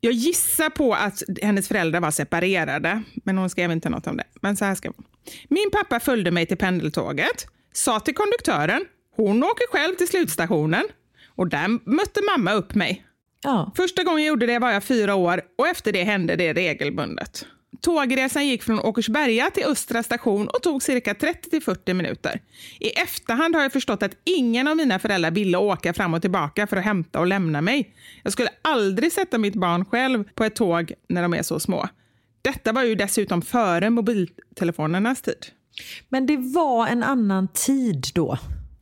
[0.00, 4.24] Jag gissar på att hennes föräldrar var separerade, men hon skrev inte något om det.
[4.40, 5.04] Men så här skrev hon.
[5.48, 8.84] Min pappa följde mig till pendeltåget, sa till konduktören,
[9.16, 10.84] hon åker själv till slutstationen.
[11.28, 13.04] Och där mötte mamma upp mig.
[13.42, 13.72] Ja.
[13.76, 17.46] Första gången jag gjorde det var jag fyra år och efter det hände det regelbundet.
[17.80, 22.40] Tågresan gick från Åkersberga till Östra station och tog cirka 30-40 minuter.
[22.80, 26.66] I efterhand har jag förstått att ingen av mina föräldrar ville åka fram och tillbaka
[26.66, 27.94] för att hämta och lämna mig.
[28.22, 31.88] Jag skulle aldrig sätta mitt barn själv på ett tåg när de är så små.
[32.42, 35.46] Detta var ju dessutom före mobiltelefonernas tid.
[36.08, 38.38] Men det var en annan tid då.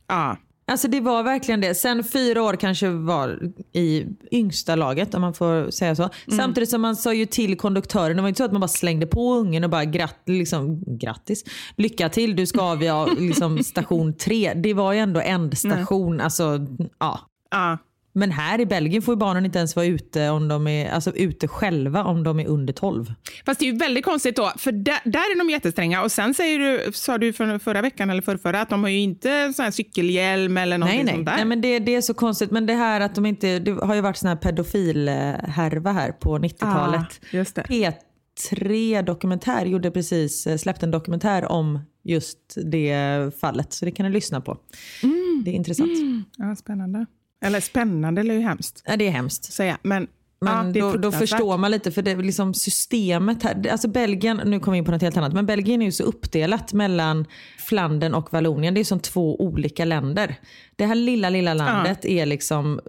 [0.07, 0.37] Ja,
[0.71, 1.75] Alltså det var verkligen det.
[1.75, 3.39] Sen fyra år kanske var
[3.73, 6.09] i yngsta laget om man får säga så.
[6.35, 9.07] Samtidigt som man sa ju till konduktören, det var inte så att man bara slängde
[9.07, 11.43] på ungen och bara gratt, liksom, grattis,
[11.75, 14.53] lycka till du ska avgöra liksom, station tre.
[14.53, 16.21] Det var ju ändå ändstation.
[16.21, 16.67] Alltså,
[16.99, 17.19] ja.
[17.51, 17.77] ja.
[18.17, 21.15] Men här i Belgien får ju barnen inte ens vara ute, om de är, alltså,
[21.15, 23.13] ute själva om de är under 12.
[23.45, 26.03] Fast det är ju väldigt konstigt då, för där, där är de jättestränga.
[26.03, 28.89] Och sen säger du, sa du för, förra veckan eller förra, förra att de har
[28.89, 31.15] ju inte sån här cykelhjälm eller någonting Nej, nej.
[31.15, 31.35] sånt där.
[31.35, 32.51] nej men det, det är så konstigt.
[32.51, 36.37] Men det här att de inte, det har ju varit sån här pedofilhärva här på
[36.37, 37.01] 90-talet.
[37.01, 37.61] Ah, just det.
[37.61, 42.95] P3 Dokumentär gjorde precis, eh, släppte en dokumentär om just det
[43.41, 43.73] fallet.
[43.73, 44.57] Så det kan ni lyssna på.
[45.03, 45.41] Mm.
[45.45, 45.91] Det är intressant.
[46.37, 47.05] Ja, spännande.
[47.41, 49.53] Eller spännande eller ju hemskt Ja, det är hemskt.
[49.53, 49.77] säga.
[49.83, 50.07] Men,
[50.41, 53.67] Men ja, då, då förstår man lite för det är liksom systemet här.
[53.71, 56.03] Alltså Belgien, nu kommer vi in på något helt annat, men Belgien är ju så
[56.03, 57.25] uppdelat mellan
[57.57, 58.73] Flandern och Vallonien.
[58.73, 60.35] Det är som två olika länder.
[60.75, 62.79] Det här lilla, lilla landet är liksom,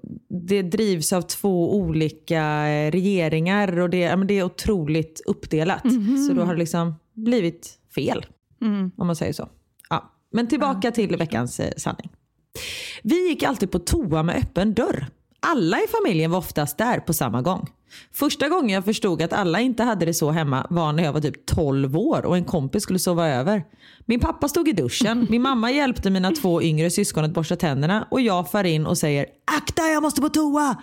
[0.49, 5.83] det drivs av två olika eh, regeringar och det, ja, det är otroligt uppdelat.
[6.29, 8.27] Så då har det liksom blivit fel,
[8.97, 9.49] om man säger så.
[9.91, 10.13] Ja.
[10.33, 12.11] Men tillbaka till veckans eh, sanning.
[13.03, 15.07] Vi gick alltid på toa med öppen dörr.
[15.41, 17.69] Alla i familjen var oftast där på samma gång.
[18.13, 21.21] Första gången jag förstod att alla inte hade det så hemma var när jag var
[21.21, 23.65] typ 12 år och en kompis skulle sova över.
[24.07, 28.09] Min pappa stod i duschen, min mamma hjälpte mina två yngre syskon att borsta tänderna
[28.11, 29.27] och jag far in och säger
[29.57, 30.77] “Akta jag måste på toa!”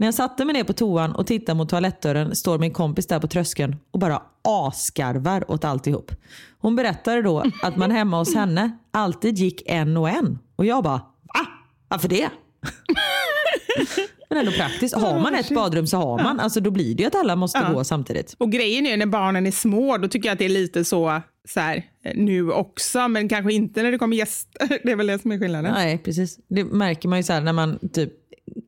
[0.00, 3.20] När jag satte mig ner på toan och tittar mot toalettdörren står min kompis där
[3.20, 6.12] på tröskeln och bara asgarvar åt alltihop.
[6.58, 10.38] Hon berättade då att man hemma hos henne alltid gick en och en.
[10.60, 11.02] Och jag bara,
[11.34, 11.46] va?
[11.88, 12.30] Varför det?
[14.30, 14.94] Men ändå praktiskt.
[14.94, 16.40] Har man ett badrum så har man.
[16.40, 18.34] Alltså då blir det ju att alla måste gå samtidigt.
[18.38, 21.20] Och grejen är när barnen är små, då tycker jag att det är lite så,
[21.48, 24.68] så här, eh, nu också, men kanske inte när det kommer gäster.
[24.84, 25.72] Det är väl det som är skillnaden.
[25.72, 26.38] Nej precis.
[26.48, 28.12] Det märker man ju så här när man typ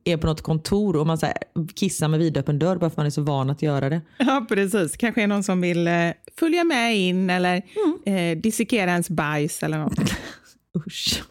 [0.03, 1.37] är på något kontor och man så här
[1.75, 4.01] kissar med vidöppen dörr bara för att man är så van att göra det.
[4.17, 4.97] Ja, precis.
[4.97, 7.61] Kanske är någon som vill eh, följa med in eller
[8.05, 9.99] eh, dissekera ens bajs eller något.
[10.87, 11.23] Usch.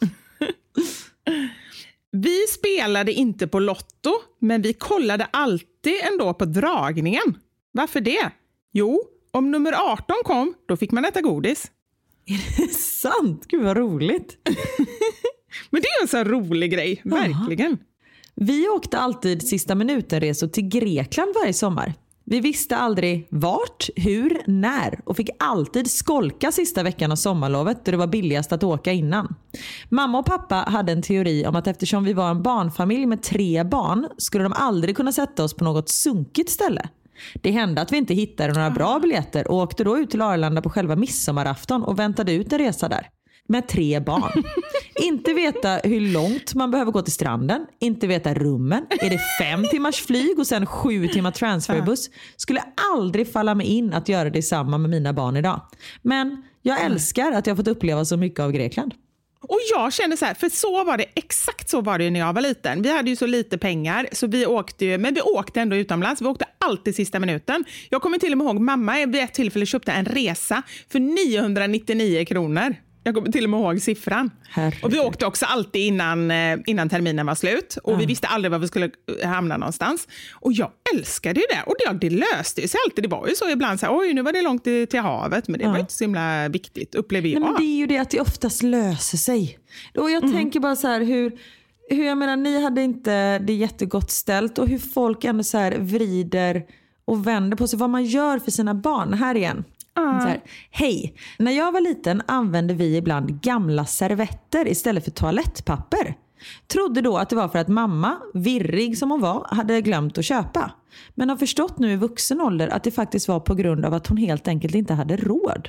[2.10, 7.38] Vi spelade inte på Lotto, men vi kollade alltid ändå på dragningen.
[7.72, 8.30] Varför det?
[8.72, 11.70] Jo, om nummer 18 kom, då fick man äta godis.
[13.02, 14.36] Sant, gud vad roligt.
[15.70, 17.78] Men det är en sån rolig grej, verkligen.
[18.34, 21.94] Vi åkte alltid sista minuten-resor till Grekland varje sommar.
[22.32, 27.90] Vi visste aldrig vart, hur, när och fick alltid skolka sista veckan av sommarlovet då
[27.90, 29.34] det var billigast att åka innan.
[29.88, 33.64] Mamma och pappa hade en teori om att eftersom vi var en barnfamilj med tre
[33.64, 36.88] barn skulle de aldrig kunna sätta oss på något sunkigt ställe.
[37.34, 40.62] Det hände att vi inte hittade några bra biljetter och åkte då ut till Arlanda
[40.62, 43.08] på själva midsommarafton och väntade ut en resa där.
[43.48, 44.44] Med tre barn.
[44.94, 48.86] inte veta hur långt man behöver gå till stranden, inte veta rummen.
[48.90, 52.10] Är det fem timmars flyg och sen sju timmar transferbuss?
[52.36, 52.62] Skulle
[52.92, 55.60] aldrig falla mig in att göra detsamma med mina barn idag.
[56.02, 58.94] Men jag älskar att jag fått uppleva så mycket av Grekland.
[59.42, 62.32] Och jag känner så här, för så var det, exakt så var det när jag
[62.32, 62.82] var liten.
[62.82, 66.22] Vi hade ju så lite pengar, så vi åkte ju, men vi åkte ändå utomlands.
[66.22, 67.64] Vi åkte alltid sista minuten.
[67.88, 70.62] Jag kommer till och med ihåg mamma vid ett tillfälle köpte en resa
[70.92, 72.76] för 999 kronor.
[73.04, 74.30] Jag kommer till och med ihåg siffran.
[74.48, 74.84] Herregud.
[74.84, 77.78] Och vi åkte också alltid innan, eh, innan terminen var slut.
[77.84, 78.90] Och Vi visste aldrig var vi skulle
[79.22, 80.08] eh, hamna någonstans.
[80.32, 81.62] Och Jag älskade ju det.
[81.66, 83.04] Och det, det löste sig alltid.
[83.04, 85.48] Det var ju så ibland, så här, oj nu var det långt till till havet.
[85.48, 87.40] Men det var inte så himla viktigt, upplever jag.
[87.40, 89.58] Nej, men det är ju det att det oftast löser sig.
[89.98, 91.32] Och jag tänker bara så här hur,
[91.90, 95.78] hur, jag menar ni hade inte det jättegott ställt och hur folk ändå så här
[95.78, 96.62] vrider
[97.04, 97.78] och vänder på sig.
[97.78, 99.14] Vad man gör för sina barn.
[99.14, 99.64] Här igen.
[99.94, 100.40] Så här,
[100.70, 106.14] Hej, när jag var liten använde vi ibland gamla servetter istället för toalettpapper.
[106.66, 110.24] Trodde då att det var för att mamma, virrig som hon var, hade glömt att
[110.24, 110.72] köpa.
[111.14, 114.06] Men har förstått nu i vuxen ålder att det faktiskt var på grund av att
[114.06, 115.68] hon helt enkelt inte hade råd.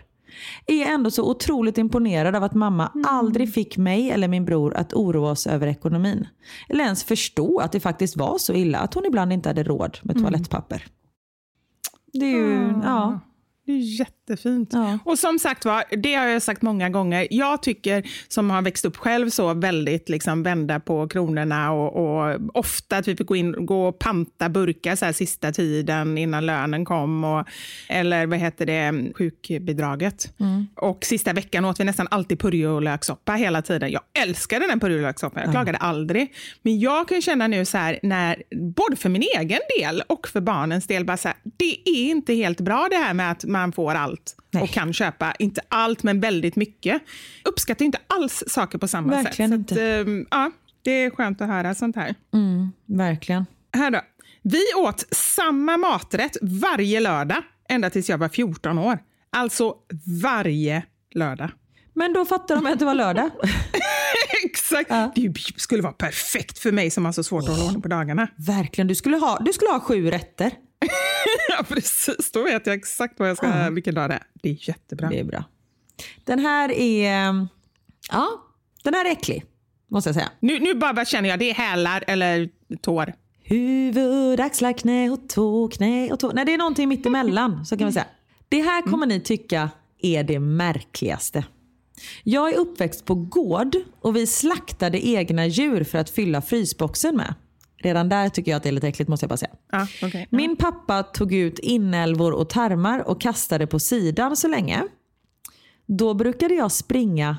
[0.68, 4.94] Är ändå så otroligt imponerad av att mamma aldrig fick mig eller min bror att
[4.94, 6.28] oroa oss över ekonomin.
[6.70, 10.00] Eller ens förstå att det faktiskt var så illa att hon ibland inte hade råd
[10.04, 10.86] med toalettpapper.
[12.14, 13.20] Det är ju, ja.
[13.66, 14.70] Det är jätte jättefint.
[14.74, 15.00] Ja.
[15.06, 17.28] Och som sagt var, det har jag sagt många gånger.
[17.30, 22.40] Jag tycker, som har växt upp själv så väldigt liksom vända på kronorna och, och
[22.54, 26.46] ofta att vi fick gå in gå och panta burkar så här sista tiden innan
[26.46, 27.24] lönen kom.
[27.24, 27.48] Och,
[27.90, 30.34] eller vad heter det, sjukbidraget.
[30.76, 33.92] Och sista veckan åt vi nästan alltid purjolökssoppa hela tiden.
[33.92, 36.34] Jag älskade den purjolökssoppan, jag klagade aldrig.
[36.62, 38.44] Men jag kan känna nu så här, när,
[38.76, 42.34] både för min egen del och för barnens del, bara så här, det är inte
[42.34, 44.64] helt bra det här med att man får allt Nej.
[44.64, 47.02] och kan köpa, inte allt men väldigt mycket.
[47.44, 49.58] Uppskattar inte alls saker på samma Verkligen sätt.
[49.60, 49.76] inte.
[49.76, 50.52] Så att, ehm, ja,
[50.82, 52.16] det är skönt att höra sånt här.
[52.86, 53.46] Verkligen.
[53.74, 54.02] Här då.
[54.42, 59.00] Vi åt samma maträtt varje lördag ända tills jag var 14 år.
[59.32, 59.76] Alltså
[60.24, 60.84] varje
[61.16, 61.52] lördag.
[61.96, 63.30] Men då fattar de att det var lördag.
[64.46, 64.90] Exakt!
[65.16, 68.28] Det skulle vara perfekt för mig som har så svårt att hålla ordning på dagarna.
[68.36, 68.88] Verkligen.
[68.88, 70.52] Du skulle ha, du skulle ha sju rätter.
[71.50, 72.32] Ja, precis.
[72.32, 74.24] Då vet jag exakt vad jag ska, vilken dag det är.
[74.34, 75.10] Det är jättebra.
[75.10, 75.44] Det är bra.
[76.26, 77.48] Den här är...
[78.12, 78.28] Ja,
[78.84, 79.46] den här är äcklig.
[79.88, 80.32] Måste jag säga.
[80.40, 82.50] Nu, nu bara känner jag, det är hälar eller
[82.82, 83.14] tår.
[83.44, 86.32] Huvud, axlar, knä och tå, knä och tå.
[86.32, 87.66] Nej, det är någonting mitt emellan.
[87.66, 88.06] Så kan man säga.
[88.50, 89.70] Det här kommer ni tycka
[90.02, 91.46] är det märkligaste.
[92.24, 97.34] Jag är uppväxt på gård och vi slaktade egna djur för att fylla frysboxen med.
[97.84, 99.52] Redan där tycker jag att det är lite äckligt måste jag bara säga.
[99.72, 100.28] Ja, okej.
[100.32, 104.84] Min pappa tog ut inälvor och tarmar och kastade på sidan så länge.
[105.86, 107.38] Då brukade jag springa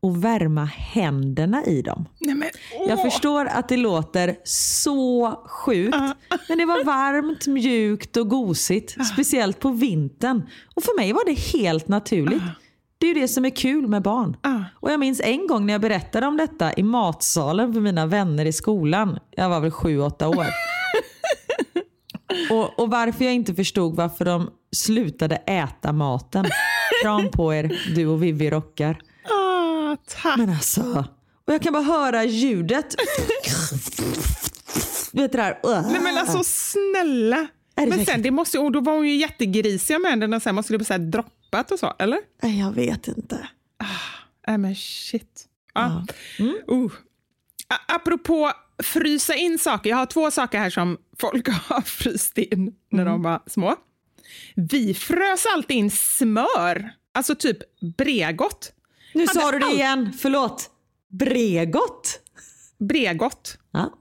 [0.00, 2.08] och värma händerna i dem.
[2.18, 2.48] Nej, men,
[2.88, 5.96] Jag förstår att det låter så sjukt,
[6.48, 9.06] men det var varmt, mjukt och gosigt.
[9.12, 10.42] Speciellt på vintern.
[10.74, 12.42] Och för mig var det helt naturligt.
[12.98, 14.36] Det är ju det som är kul med barn.
[14.80, 18.44] Och jag minns en gång när jag berättade om detta i matsalen för mina vänner
[18.44, 19.18] i skolan.
[19.30, 20.46] Jag var väl sju, åtta år.
[22.50, 26.46] och, och varför jag inte förstod varför de slutade äta maten.
[27.02, 28.98] Kram på er, du och Vivi rockar.
[29.24, 30.38] Ah, tack.
[30.38, 31.04] Men alltså.
[31.46, 32.94] Och jag kan bara höra ljudet.
[35.12, 35.58] Vet du det här?
[35.82, 37.46] Nej men alltså snälla.
[37.76, 40.54] Men sen, det måste, och då var hon ju jättegrisiga med händerna sen.
[40.54, 41.00] Måste det så här
[41.50, 42.18] droppat och så, eller?
[42.42, 43.48] Jag vet inte.
[44.48, 45.44] Nej men shit.
[45.74, 46.04] Ja.
[46.70, 46.92] Uh.
[47.68, 49.90] A- Apropå frysa in saker.
[49.90, 53.76] Jag har två saker här som folk har fryst in när de var små.
[54.56, 56.90] Vi frös alltid in smör.
[57.14, 57.58] Alltså typ
[57.96, 58.72] Bregott.
[59.14, 60.12] Nu Hade sa du det all- igen.
[60.18, 60.70] Förlåt.
[61.08, 62.20] Bregott?
[62.78, 63.58] Bregott.
[63.70, 63.92] Ja.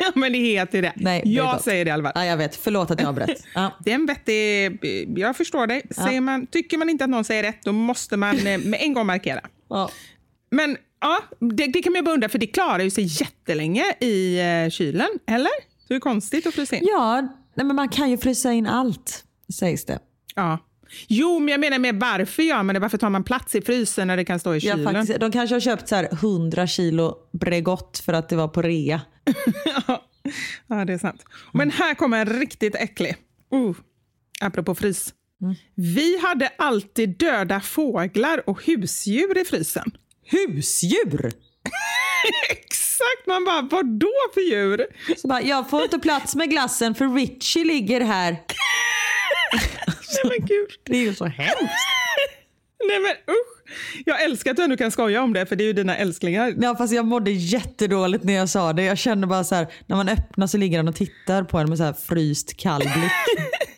[0.00, 0.92] Ja, men det heter det.
[0.96, 2.12] Nej, jag säger det i alla fall.
[2.14, 2.56] ja, jag vet.
[2.56, 3.44] Förlåt att jag avbröt.
[3.54, 3.72] Ja.
[3.84, 4.78] Det är en vettig...
[5.18, 5.82] Jag förstår dig.
[5.90, 8.92] Säger man, tycker man inte att någon säger rätt, då måste man eh, med en
[8.94, 9.40] gång markera.
[9.68, 9.90] Ja.
[10.50, 13.84] Men ja, det, det kan man ju bara undra, för det klarar ju sig jättelänge
[14.00, 15.50] i eh, kylen, eller?
[15.78, 16.84] Så det är konstigt att frysa in.
[16.86, 17.20] Ja,
[17.54, 19.24] nej, men man kan ju frysa in allt,
[19.54, 19.98] sägs det.
[20.34, 20.58] Ja.
[21.06, 22.80] Jo, men jag menar med varför gör man det?
[22.80, 24.94] Varför tar man plats i frysen när det kan stå i Ja, kylen?
[24.94, 28.62] faktiskt, de kanske har köpt så här 100 kilo Bregott för att det var på
[28.62, 29.00] rea.
[30.68, 31.24] ja, det är sant.
[31.52, 33.16] Men här kommer en riktigt äcklig.
[33.54, 33.76] Uh,
[34.40, 35.14] apropå frys.
[35.74, 39.90] Vi hade alltid döda fåglar och husdjur i frysen.
[40.26, 41.32] Husdjur!
[42.50, 43.26] Exakt!
[43.26, 44.86] Man bara, vad då för djur?
[45.16, 48.36] Så bara, jag får inte plats med glassen för Richie ligger här.
[50.24, 50.68] Nej men gud.
[50.84, 51.58] Det är ju så hemskt.
[52.88, 53.62] Nej men usch.
[54.06, 56.54] Jag älskar att du ändå kan skoja om det, för det är ju dina älsklingar.
[56.60, 58.82] Ja, fast jag mådde jättedåligt när jag sa det.
[58.82, 61.68] Jag kände bara så här, när man öppnar så ligger han och tittar på en
[61.68, 62.94] med så här fryst kall blick.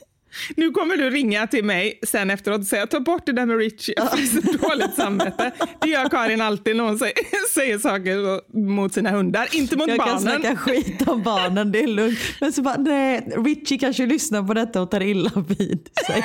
[0.57, 3.59] Nu kommer du ringa till mig sen efteråt och säga ta bort det där med
[3.59, 3.95] Richie.
[3.97, 5.53] Jag fick så dåligt samvete.
[5.81, 7.15] Det gör Karin alltid när hon säger,
[7.55, 10.21] säger saker mot sina hundar, inte mot Jag kan barnen.
[10.43, 12.19] snacka skit om barnen, det är lugnt.
[12.41, 16.25] Men så bara, nej, Richie kanske lyssnar på detta och tar illa vid sig.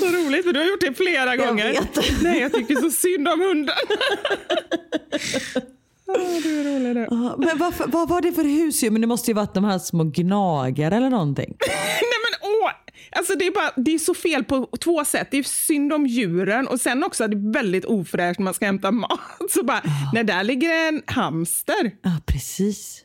[0.00, 1.72] Så roligt, för du har gjort det flera Jag gånger.
[1.72, 2.22] vet.
[2.22, 3.74] Nej, jag tycker så synd om hunden.
[6.08, 7.46] Ah, du är rolig du.
[7.46, 8.90] Men varför, vad var det för husdjur?
[8.90, 11.56] Men det måste ju varit de här små gnagare eller någonting.
[11.68, 12.00] Nej
[12.30, 12.70] men åh!
[13.12, 15.28] Alltså det är, bara, det är så fel på två sätt.
[15.30, 18.54] Det är synd om djuren och sen också att det är väldigt ofräscht när man
[18.54, 19.20] ska hämta mat.
[19.50, 19.82] Så bara,
[20.12, 21.90] när där ligger en hamster.
[22.02, 23.04] Ja, precis.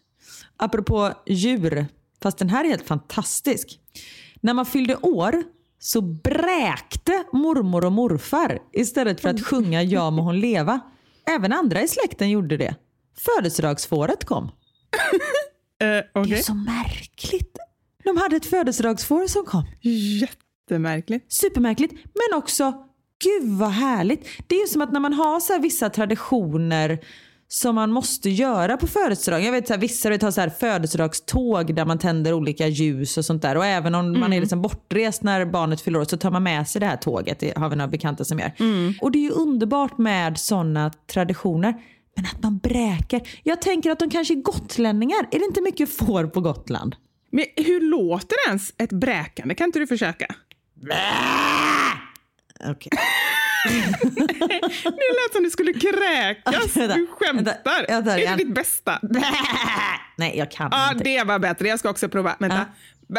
[0.58, 1.86] Apropå djur,
[2.24, 3.80] fast den här är helt fantastisk.
[4.42, 5.44] När man fyllde år
[5.80, 10.80] så bräkte mormor och morfar istället för att sjunga Ja må hon leva.
[11.38, 12.76] Även andra i släkten gjorde det.
[13.18, 14.44] Födelsedagsfåret kom.
[15.82, 16.34] Eh, Det Okej.
[16.34, 17.58] är så märkligt.
[18.04, 19.64] De hade ett födelsedagsfår som kom.
[19.82, 21.34] Jättemärkligt.
[21.34, 22.74] Supermärkligt, men också
[23.24, 24.28] gud vad härligt.
[24.48, 27.00] Det är som att när man har så vissa traditioner
[27.48, 29.42] som man måste göra på födelsedag.
[29.44, 33.18] Jag vet så här, vissa vet, har så här födelsedagståg där man tänder olika ljus
[33.18, 33.58] och sånt där.
[33.58, 36.68] Och även om man är liksom bortrest när barnet fyller år så tar man med
[36.68, 37.40] sig det här tåget.
[37.40, 38.52] Det har vi några bekanta som gör.
[39.02, 41.74] Och det är ju underbart med sådana traditioner.
[42.16, 43.22] Men att man bräker.
[43.44, 45.28] Jag tänker att de kanske är gotlänningar.
[45.32, 46.96] Är det inte mycket får på Gotland?
[47.32, 49.56] Men hur låter ens ett bräkande?
[49.56, 50.26] Kan inte du försöka?
[52.70, 52.90] Okej.
[54.84, 56.74] Det lät som du skulle kräkas.
[56.74, 57.58] Du skämtar.
[57.66, 59.00] är det ditt bästa?
[60.18, 61.04] Nej, jag kan Ja, inte.
[61.04, 61.68] det var bättre.
[61.68, 62.36] Jag ska också prova.
[62.40, 62.66] Vänta.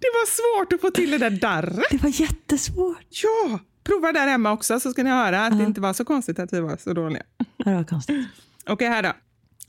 [0.00, 1.86] Det var svårt att få till det där darret.
[1.90, 2.98] Det var jättesvårt.
[3.10, 3.58] Ja,
[3.88, 6.52] prova där hemma också så ska ni höra att det inte var så konstigt att
[6.52, 7.22] vi var så dåliga.
[7.64, 8.26] Det var konstigt.
[8.66, 9.12] Okej, här då.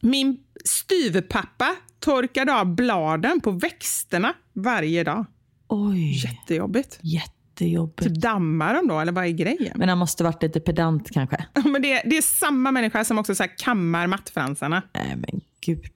[0.02, 5.26] Min styvpappa torkade av bladen på växterna varje dag.
[5.68, 7.00] Oj, Jättejobbigt.
[7.02, 8.04] jättejobbigt.
[8.08, 9.74] Typ dammar de då, eller vad är grejen?
[9.76, 11.46] Men han måste varit lite pedant kanske.
[11.54, 14.82] Ja, Men det, det är samma människa som också så kammar mattfransarna.
[14.94, 15.92] Nej men gud.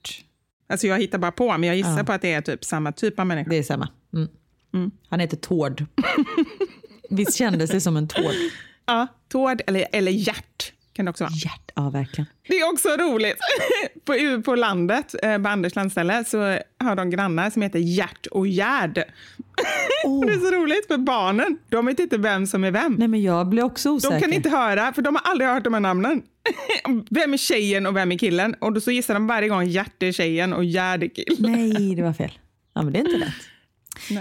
[0.69, 3.19] Alltså jag hittar bara på, men jag gissar på att det är typ samma typ
[3.19, 3.49] av människa.
[3.49, 3.89] Det är samma.
[4.73, 4.91] Mm.
[5.09, 5.85] Han heter Tord.
[7.09, 8.33] Visst kändes det som en tård?
[8.85, 11.33] Ja, Tord eller, eller Hjärt kan det också vara.
[11.33, 12.25] Hjärt, ja verkligen.
[12.47, 13.37] Det är också roligt.
[14.05, 16.37] på, på landet, eh, på Anders landställe, så
[16.79, 19.03] har de grannar som heter Hjärt och Gerd.
[20.05, 20.25] Oh.
[20.25, 21.57] det är så roligt för barnen.
[21.69, 22.93] De vet inte vem som är vem.
[22.93, 24.15] Nej men jag blir också osäker.
[24.15, 26.21] De kan inte höra, för de har aldrig hört de här namnen.
[27.09, 28.55] vem är tjejen och vem är killen?
[28.59, 31.51] Och då så gissar de varje gång Hjärt är tjejen och Gerd är killen.
[31.51, 32.31] Nej, det var fel.
[32.75, 33.33] Ja, men det är inte lätt.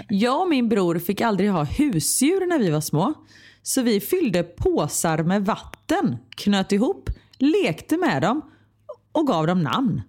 [0.09, 3.13] Jag och min bror fick aldrig ha husdjur när vi var små.
[3.61, 8.41] Så vi fyllde påsar med vatten, knöt ihop, lekte med dem
[9.11, 10.01] och gav dem namn.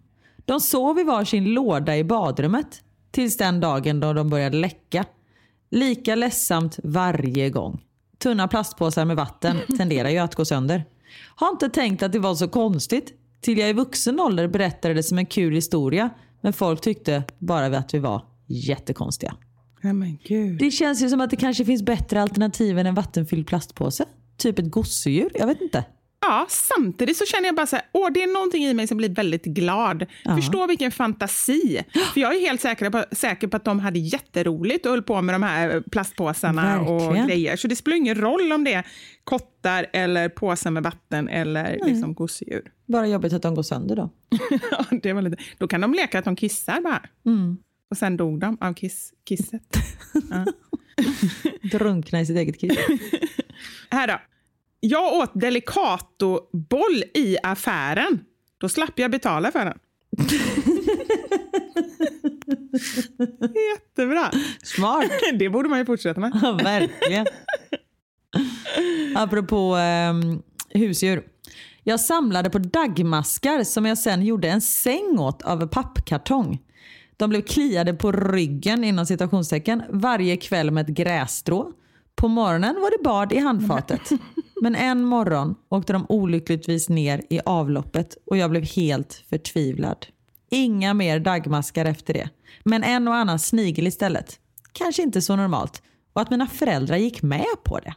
[0.44, 5.04] De sov i varsin låda i badrummet tills den dagen då de började läcka.
[5.70, 7.80] Lika ledsamt varje gång.
[8.18, 10.84] Tunna plastpåsar med vatten tenderar ju att gå sönder.
[11.36, 15.02] Har inte tänkt att det var så konstigt till jag i vuxen ålder berättade det
[15.02, 16.10] som en kul historia.
[16.40, 19.34] Men folk tyckte bara att vi var jättekonstiga.
[19.84, 20.58] Nej men gud.
[20.58, 24.04] Det känns ju som att det kanske finns bättre alternativ än en vattenfylld plastpåse.
[24.36, 25.84] Typ ett gosedjur, jag vet inte.
[26.20, 28.96] Ja, samtidigt så känner jag bara så här, åh, det är någonting i mig som
[28.96, 30.06] blir väldigt glad.
[30.36, 31.82] Förstå vilken fantasi.
[32.14, 35.22] För jag är helt säker på, säker på att de hade jätteroligt och höll på
[35.22, 37.26] med de här plastpåsarna och Verkligen.
[37.26, 37.56] grejer.
[37.56, 38.86] Så det spelar ingen roll om det är
[39.24, 42.62] kottar eller påsar med vatten eller liksom gosedjur.
[42.86, 44.10] Bara jobbigt att de går sönder då.
[44.70, 45.36] Ja, det var lite.
[45.58, 47.02] Då kan de leka att de kissar bara.
[47.90, 49.76] Och sen dog de av kiss, kisset.
[51.72, 52.78] Drunkna i sitt eget kiss.
[53.90, 54.20] Här då.
[54.80, 58.24] Jag åt Delicato-boll i affären.
[58.58, 59.78] Då slapp jag betala för den.
[63.72, 64.30] Jättebra.
[64.62, 65.10] Smart.
[65.38, 66.40] Det borde man ju fortsätta med.
[66.42, 67.26] Ja, verkligen.
[69.14, 71.22] Apropå ehm, husdjur.
[71.82, 76.58] Jag samlade på dagmaskar som jag sen gjorde en säng åt av pappkartong.
[77.16, 81.72] De blev kliade på ryggen inom citationstecken varje kväll med ett grässtrå.
[82.14, 84.10] På morgonen var det bad i handfatet.
[84.62, 90.06] Men en morgon åkte de olyckligtvis ner i avloppet och jag blev helt förtvivlad.
[90.50, 92.30] Inga mer dagmaskar efter det.
[92.64, 94.38] Men en och annan snigel istället.
[94.72, 95.82] Kanske inte så normalt.
[96.12, 97.94] Och att mina föräldrar gick med på det.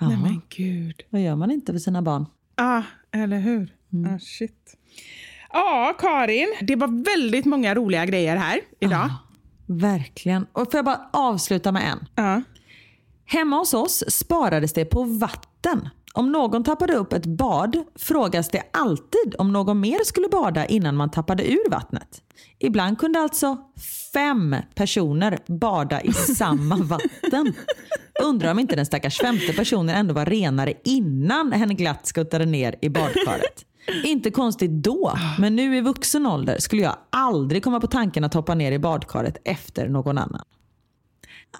[0.00, 1.02] Ja, Nej men gud.
[1.10, 2.26] vad gör man inte för sina barn?
[2.54, 2.82] Ah,
[3.12, 3.74] eller hur?
[4.14, 4.76] Ah, shit.
[5.52, 6.54] Ja, Karin.
[6.62, 9.10] Det var väldigt många roliga grejer här idag.
[9.66, 10.46] Verkligen.
[10.52, 12.08] Och får jag bara avsluta med en?
[12.14, 12.42] Ja.
[13.24, 15.88] Hemma hos oss sparades det på vatten.
[16.14, 20.96] Om någon tappade upp ett bad frågas det alltid om någon mer skulle bada innan
[20.96, 22.22] man tappade ur vattnet.
[22.58, 23.56] Ibland kunde alltså
[24.12, 27.54] fem personer bada i samma vatten.
[28.22, 32.74] Undrar om inte den stackars femte personen ändå var renare innan hen glatt skuttade ner
[32.82, 33.64] i badkaret.
[34.04, 38.34] Inte konstigt då, men nu i vuxen ålder skulle jag aldrig komma på tanken att
[38.34, 40.44] hoppa ner i badkaret efter någon annan.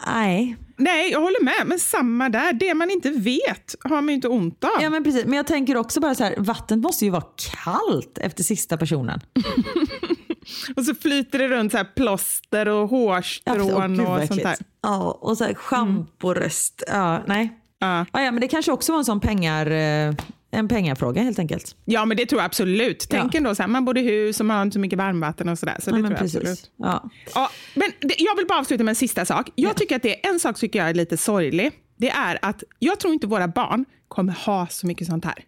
[0.06, 1.66] Nej, Nej, jag håller med.
[1.66, 2.52] Men samma där.
[2.52, 4.70] Det man inte vet har man ju inte ont av.
[4.80, 7.24] Ja men precis, men jag tänker också bara så här, vattnet måste ju vara
[7.64, 9.20] kallt efter sista personen.
[10.76, 13.60] Och så flyter det runt så här plåster och hårstrån
[14.00, 14.56] Åh, och gud, sånt där.
[14.82, 16.82] Ja, och så här schamporöst.
[16.86, 17.58] Ja, nej.
[17.78, 18.06] Ja.
[18.12, 20.14] Ja, ja, men det kanske också var en sån pengar, eh,
[20.54, 21.76] en pengafråga helt enkelt.
[21.84, 23.06] ja, men det tror jag absolut.
[23.10, 23.38] Tänk Ja.
[23.38, 25.58] ändå så här, man bor i hus och man har inte så mycket varmvatten och
[25.58, 25.76] sådär.
[25.80, 26.70] Så det ja, tror men jag absolut.
[26.76, 27.10] Ja.
[27.34, 29.48] Ja, men det, jag vill bara avsluta med en sista sak.
[29.54, 31.72] Jag tycker att det är en sak tycker jag är lite sorglig.
[31.96, 35.44] Det är att jag tror inte våra barn kommer ha så mycket sånt här.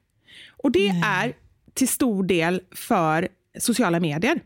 [0.62, 1.32] Och det är
[1.74, 3.28] till stor del för
[3.58, 4.40] sociala medier.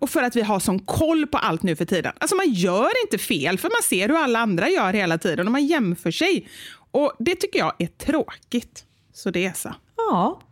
[0.00, 2.12] Och för att vi har sån koll på allt nu för tiden.
[2.18, 5.52] Alltså man gör inte fel, för man ser hur alla andra gör hela tiden och
[5.52, 6.48] man jämför sig.
[6.90, 8.84] Och Det tycker jag är tråkigt.
[9.12, 9.74] Så det är så.
[9.98, 10.40] Ja.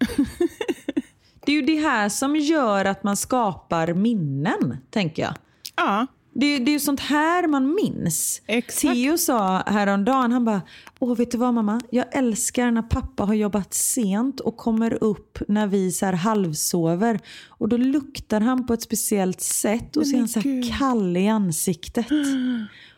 [1.46, 5.34] Det är ju det här som gör att man skapar minnen, tänker jag.
[5.76, 8.42] Ja, Det är, det är ju sånt här man minns.
[8.46, 8.94] Exakt.
[8.94, 10.62] Theo sa häromdagen, han bara,
[10.98, 11.80] åh vet du vad mamma?
[11.90, 17.20] Jag älskar när pappa har jobbat sent och kommer upp när vi så här halvsover.
[17.48, 21.16] Och då luktar han på ett speciellt sätt och så är han så här kall
[21.16, 22.06] i ansiktet.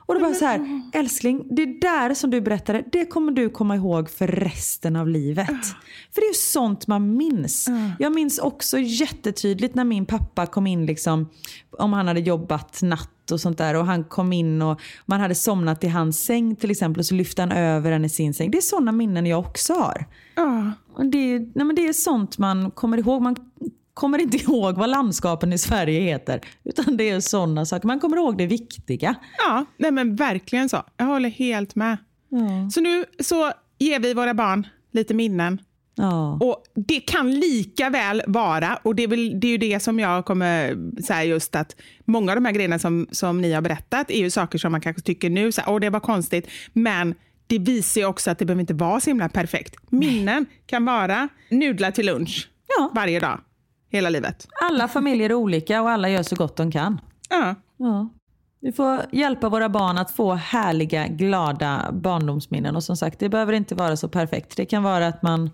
[0.09, 3.77] Och då bara så här, älskling, det där som du berättade, det kommer du komma
[3.77, 5.67] ihåg för resten av livet.
[6.15, 7.69] För det är ju sånt man minns.
[7.99, 11.29] Jag minns också jättetydligt när min pappa kom in, liksom,
[11.71, 15.35] om han hade jobbat natt och sånt där och han kom in och man hade
[15.35, 18.51] somnat i hans säng till exempel och så lyfte han över den i sin säng.
[18.51, 20.07] Det är sådana minnen jag också har.
[20.95, 23.23] Och det, är, nej men det är sånt man kommer ihåg.
[23.23, 23.37] Man
[23.99, 26.41] kommer inte ihåg vad landskapen i Sverige heter.
[26.65, 27.87] Utan det är sådana saker.
[27.87, 29.15] Man kommer ihåg det viktiga.
[29.39, 30.83] ja nej men verkligen så.
[30.97, 31.97] Jag håller helt med.
[32.73, 35.59] Så nu så ger vi våra barn lite minnen.
[35.95, 36.39] Ja.
[36.41, 39.99] Och Det kan lika väl vara, och det är, väl, det är ju det som
[39.99, 44.11] jag kommer säga just att många av de här grejerna som, som ni har berättat
[44.11, 47.15] är ju saker som man kanske tycker nu, så här, åh det var konstigt, men
[47.47, 49.75] det visar ju också att det behöver inte vara så himla perfekt.
[49.91, 52.91] Minnen kan vara nudlar till lunch Ja.
[52.95, 53.41] varje dag,
[53.91, 54.49] hela livet.
[54.63, 57.01] Alla familjer är olika och alla gör så gott de kan.
[57.29, 57.55] Ja.
[57.77, 58.09] Ja.
[58.61, 62.77] Vi får hjälpa våra barn att få härliga, glada barndomsminnen.
[62.77, 64.57] Och som sagt, det behöver inte vara så perfekt.
[64.57, 65.51] Det kan vara att man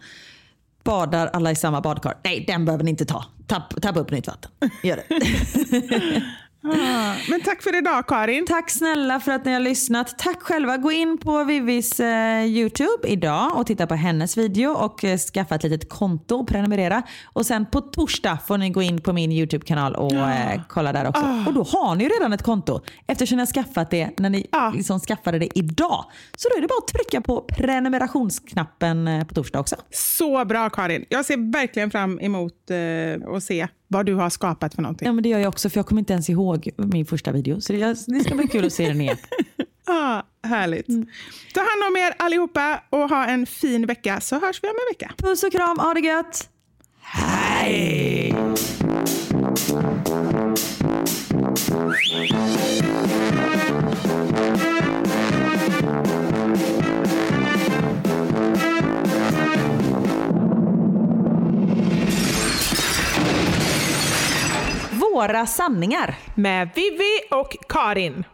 [0.85, 2.17] badar alla i samma badkar.
[2.25, 3.25] Nej, den behöver ni inte ta.
[3.47, 4.51] Tapp, tappa upp nytt vatten.
[4.83, 6.23] Gör det.
[6.67, 8.47] Ah, Men tack för idag Karin.
[8.47, 10.19] Tack snälla för att ni har lyssnat.
[10.19, 10.77] Tack själva.
[10.77, 15.55] Gå in på Vivis eh, YouTube idag och titta på hennes video och eh, skaffa
[15.55, 17.03] ett litet konto och prenumerera.
[17.25, 21.09] Och sen på torsdag får ni gå in på min YouTube-kanal och eh, kolla där
[21.09, 21.23] också.
[21.47, 24.47] Och då har ni ju redan ett konto eftersom ni har skaffat det när ni
[24.53, 24.73] Ja.
[24.77, 26.05] liksom skaffade det idag.
[26.37, 29.77] Så då är det bara att trycka på prenumerationsknappen eh, på torsdag också.
[29.91, 31.05] Så bra Karin.
[31.09, 35.07] Jag ser verkligen fram emot eh, att se vad du har skapat för någonting.
[35.07, 37.61] Ja men det gör jag också för jag kommer inte ens ihåg min första video.
[37.61, 39.17] Så det, det ska bli kul att se den igen.
[39.87, 40.87] Ah, härligt.
[41.55, 44.95] Ta hand om er allihopa och ha en fin vecka så hörs vi om en
[44.95, 45.15] vecka.
[45.17, 46.49] Puss och kram, ha det gött!
[47.01, 48.35] Hej!
[65.15, 66.19] Våra sanningar.
[66.35, 68.25] Med Vivi och Karin.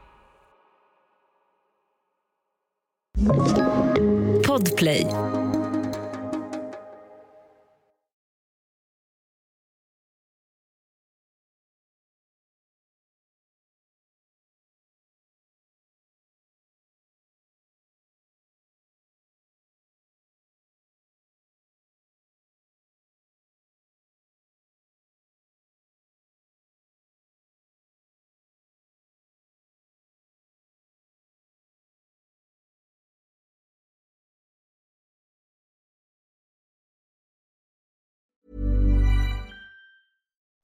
[4.47, 5.07] Podplay.